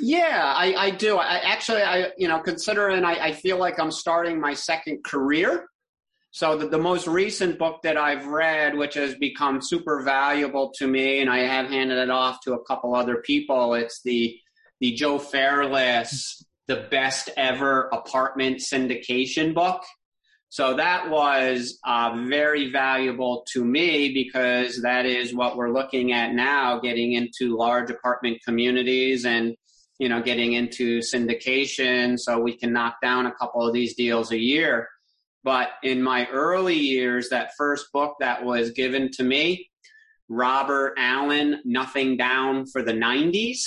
Yeah, 0.00 0.52
I, 0.56 0.74
I 0.74 0.90
do. 0.90 1.18
I 1.18 1.38
actually, 1.38 1.82
I 1.82 2.12
you 2.16 2.28
know, 2.28 2.40
considering 2.40 3.04
I, 3.04 3.26
I 3.26 3.32
feel 3.32 3.58
like 3.58 3.78
I'm 3.78 3.90
starting 3.90 4.40
my 4.40 4.54
second 4.54 5.04
career. 5.04 5.66
So 6.30 6.56
the, 6.56 6.66
the 6.66 6.78
most 6.78 7.06
recent 7.06 7.58
book 7.58 7.82
that 7.82 7.98
I've 7.98 8.26
read, 8.26 8.74
which 8.74 8.94
has 8.94 9.14
become 9.16 9.60
super 9.60 10.02
valuable 10.02 10.72
to 10.78 10.86
me, 10.86 11.20
and 11.20 11.28
I 11.28 11.40
have 11.40 11.68
handed 11.68 11.98
it 11.98 12.08
off 12.08 12.40
to 12.44 12.54
a 12.54 12.64
couple 12.64 12.94
other 12.94 13.16
people, 13.16 13.74
it's 13.74 14.00
the 14.02 14.38
the 14.80 14.92
Joe 14.94 15.18
Fairless, 15.18 16.44
the 16.66 16.88
best 16.90 17.30
ever 17.36 17.88
apartment 17.92 18.58
syndication 18.58 19.54
book. 19.54 19.84
So 20.52 20.74
that 20.74 21.08
was 21.08 21.78
uh, 21.82 22.14
very 22.28 22.70
valuable 22.70 23.42
to 23.54 23.64
me 23.64 24.12
because 24.12 24.82
that 24.82 25.06
is 25.06 25.34
what 25.34 25.56
we're 25.56 25.72
looking 25.72 26.12
at 26.12 26.34
now, 26.34 26.78
getting 26.78 27.14
into 27.14 27.56
large 27.56 27.88
apartment 27.88 28.42
communities 28.44 29.24
and 29.24 29.56
you 29.98 30.10
know 30.10 30.20
getting 30.20 30.52
into 30.52 30.98
syndication, 30.98 32.18
so 32.18 32.38
we 32.38 32.54
can 32.54 32.70
knock 32.70 32.96
down 33.00 33.24
a 33.24 33.32
couple 33.32 33.66
of 33.66 33.72
these 33.72 33.94
deals 33.94 34.30
a 34.30 34.38
year. 34.38 34.90
But 35.42 35.70
in 35.82 36.02
my 36.02 36.26
early 36.26 36.76
years, 36.76 37.30
that 37.30 37.52
first 37.56 37.86
book 37.90 38.16
that 38.20 38.44
was 38.44 38.72
given 38.72 39.10
to 39.12 39.24
me, 39.24 39.70
Robert 40.28 40.96
Allen, 40.98 41.62
Nothing 41.64 42.18
Down 42.18 42.66
for 42.66 42.82
the 42.82 42.92
90s 42.92 43.62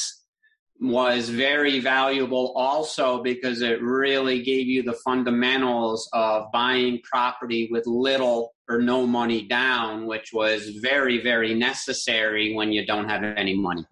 was 0.80 1.30
very 1.30 1.80
valuable 1.80 2.54
also 2.56 3.24
because 3.24 3.62
it 3.62 3.82
really 3.82 4.44
gave 4.44 4.68
you 4.68 4.84
the 4.84 4.94
fundamentals 5.06 6.10
of 6.12 6.52
buying 6.52 7.00
property 7.04 7.70
with 7.72 7.88
little 7.88 8.54
or 8.68 8.82
no 8.82 9.08
money 9.08 9.48
down, 9.48 10.06
which 10.06 10.32
was 10.34 10.70
very, 10.82 11.22
very 11.22 11.54
necessary 11.54 12.54
when 12.54 12.72
you 12.72 12.86
don't 12.86 13.08
have 13.10 13.24
any 13.24 13.56
money. 13.56 13.86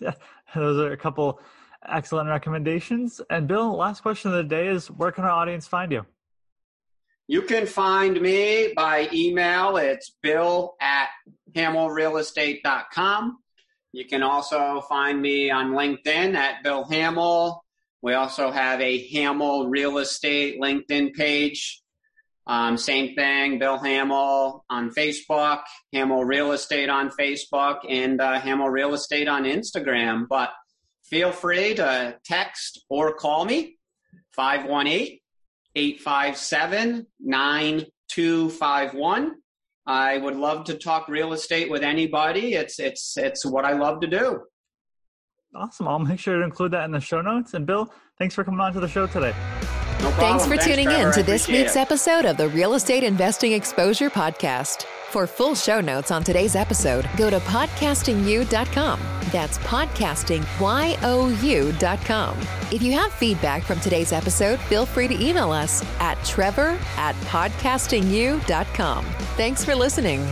Yeah, 0.00 0.14
those 0.54 0.78
are 0.78 0.92
a 0.92 0.96
couple 0.96 1.40
excellent 1.86 2.28
recommendations. 2.28 3.20
And 3.28 3.46
Bill, 3.46 3.76
last 3.76 4.00
question 4.00 4.30
of 4.30 4.36
the 4.38 4.44
day 4.44 4.68
is 4.68 4.90
where 4.90 5.12
can 5.12 5.24
our 5.24 5.30
audience 5.30 5.66
find 5.66 5.92
you? 5.92 6.06
You 7.26 7.42
can 7.42 7.66
find 7.66 8.20
me 8.20 8.72
by 8.76 9.08
email. 9.12 9.78
It's 9.78 10.14
bill 10.22 10.76
at 10.80 11.08
hamillrealestate.com. 11.54 13.38
You 13.94 14.04
can 14.04 14.22
also 14.24 14.80
find 14.88 15.22
me 15.22 15.52
on 15.52 15.70
LinkedIn 15.70 16.34
at 16.34 16.64
Bill 16.64 16.82
Hamill. 16.82 17.62
We 18.02 18.14
also 18.14 18.50
have 18.50 18.80
a 18.80 18.98
Hamill 19.06 19.68
Real 19.68 19.98
Estate 19.98 20.60
LinkedIn 20.60 21.14
page. 21.14 21.80
Um, 22.44 22.76
same 22.76 23.14
thing, 23.14 23.60
Bill 23.60 23.78
Hamill 23.78 24.64
on 24.68 24.90
Facebook, 24.90 25.60
Hamill 25.92 26.24
Real 26.24 26.50
Estate 26.50 26.88
on 26.88 27.10
Facebook, 27.10 27.82
and 27.88 28.20
uh, 28.20 28.40
Hamill 28.40 28.68
Real 28.68 28.94
Estate 28.94 29.28
on 29.28 29.44
Instagram. 29.44 30.26
But 30.28 30.50
feel 31.04 31.30
free 31.30 31.76
to 31.76 32.16
text 32.24 32.84
or 32.90 33.14
call 33.14 33.44
me 33.44 33.78
518 34.32 35.20
857 35.76 37.06
9251. 37.20 39.36
I 39.86 40.18
would 40.18 40.36
love 40.36 40.64
to 40.64 40.74
talk 40.74 41.08
real 41.08 41.32
estate 41.32 41.70
with 41.70 41.82
anybody. 41.82 42.54
It's 42.54 42.78
it's 42.78 43.16
it's 43.16 43.44
what 43.44 43.64
I 43.64 43.72
love 43.72 44.00
to 44.00 44.06
do. 44.06 44.42
Awesome. 45.54 45.86
I'll 45.86 45.98
make 45.98 46.18
sure 46.18 46.38
to 46.38 46.42
include 46.44 46.72
that 46.72 46.84
in 46.84 46.90
the 46.90 47.00
show 47.00 47.20
notes. 47.20 47.54
And 47.54 47.64
Bill, 47.66 47.92
thanks 48.18 48.34
for 48.34 48.42
coming 48.44 48.60
on 48.60 48.72
to 48.72 48.80
the 48.80 48.88
show 48.88 49.06
today. 49.06 49.34
No 50.00 50.10
thanks 50.12 50.44
for 50.44 50.50
thanks, 50.50 50.64
tuning 50.64 50.86
Trevor. 50.86 51.08
in 51.08 51.14
to 51.14 51.22
this 51.22 51.46
week's 51.48 51.76
it. 51.76 51.80
episode 51.80 52.24
of 52.24 52.36
the 52.36 52.48
Real 52.48 52.74
Estate 52.74 53.04
Investing 53.04 53.52
Exposure 53.52 54.10
Podcast. 54.10 54.82
For 55.10 55.26
full 55.26 55.54
show 55.54 55.80
notes 55.80 56.10
on 56.10 56.24
today's 56.24 56.56
episode, 56.56 57.08
go 57.16 57.30
to 57.30 57.38
podcastingyou.com. 57.40 58.98
That's 59.34 59.58
podcastingyou.com. 59.58 62.38
If 62.70 62.82
you 62.82 62.92
have 62.92 63.12
feedback 63.14 63.64
from 63.64 63.80
today's 63.80 64.12
episode, 64.12 64.60
feel 64.60 64.86
free 64.86 65.08
to 65.08 65.20
email 65.20 65.50
us 65.50 65.84
at 65.98 66.24
trevor 66.24 66.78
at 66.96 67.16
podcastingyou.com. 67.16 69.04
Thanks 69.36 69.64
for 69.64 69.74
listening. 69.74 70.24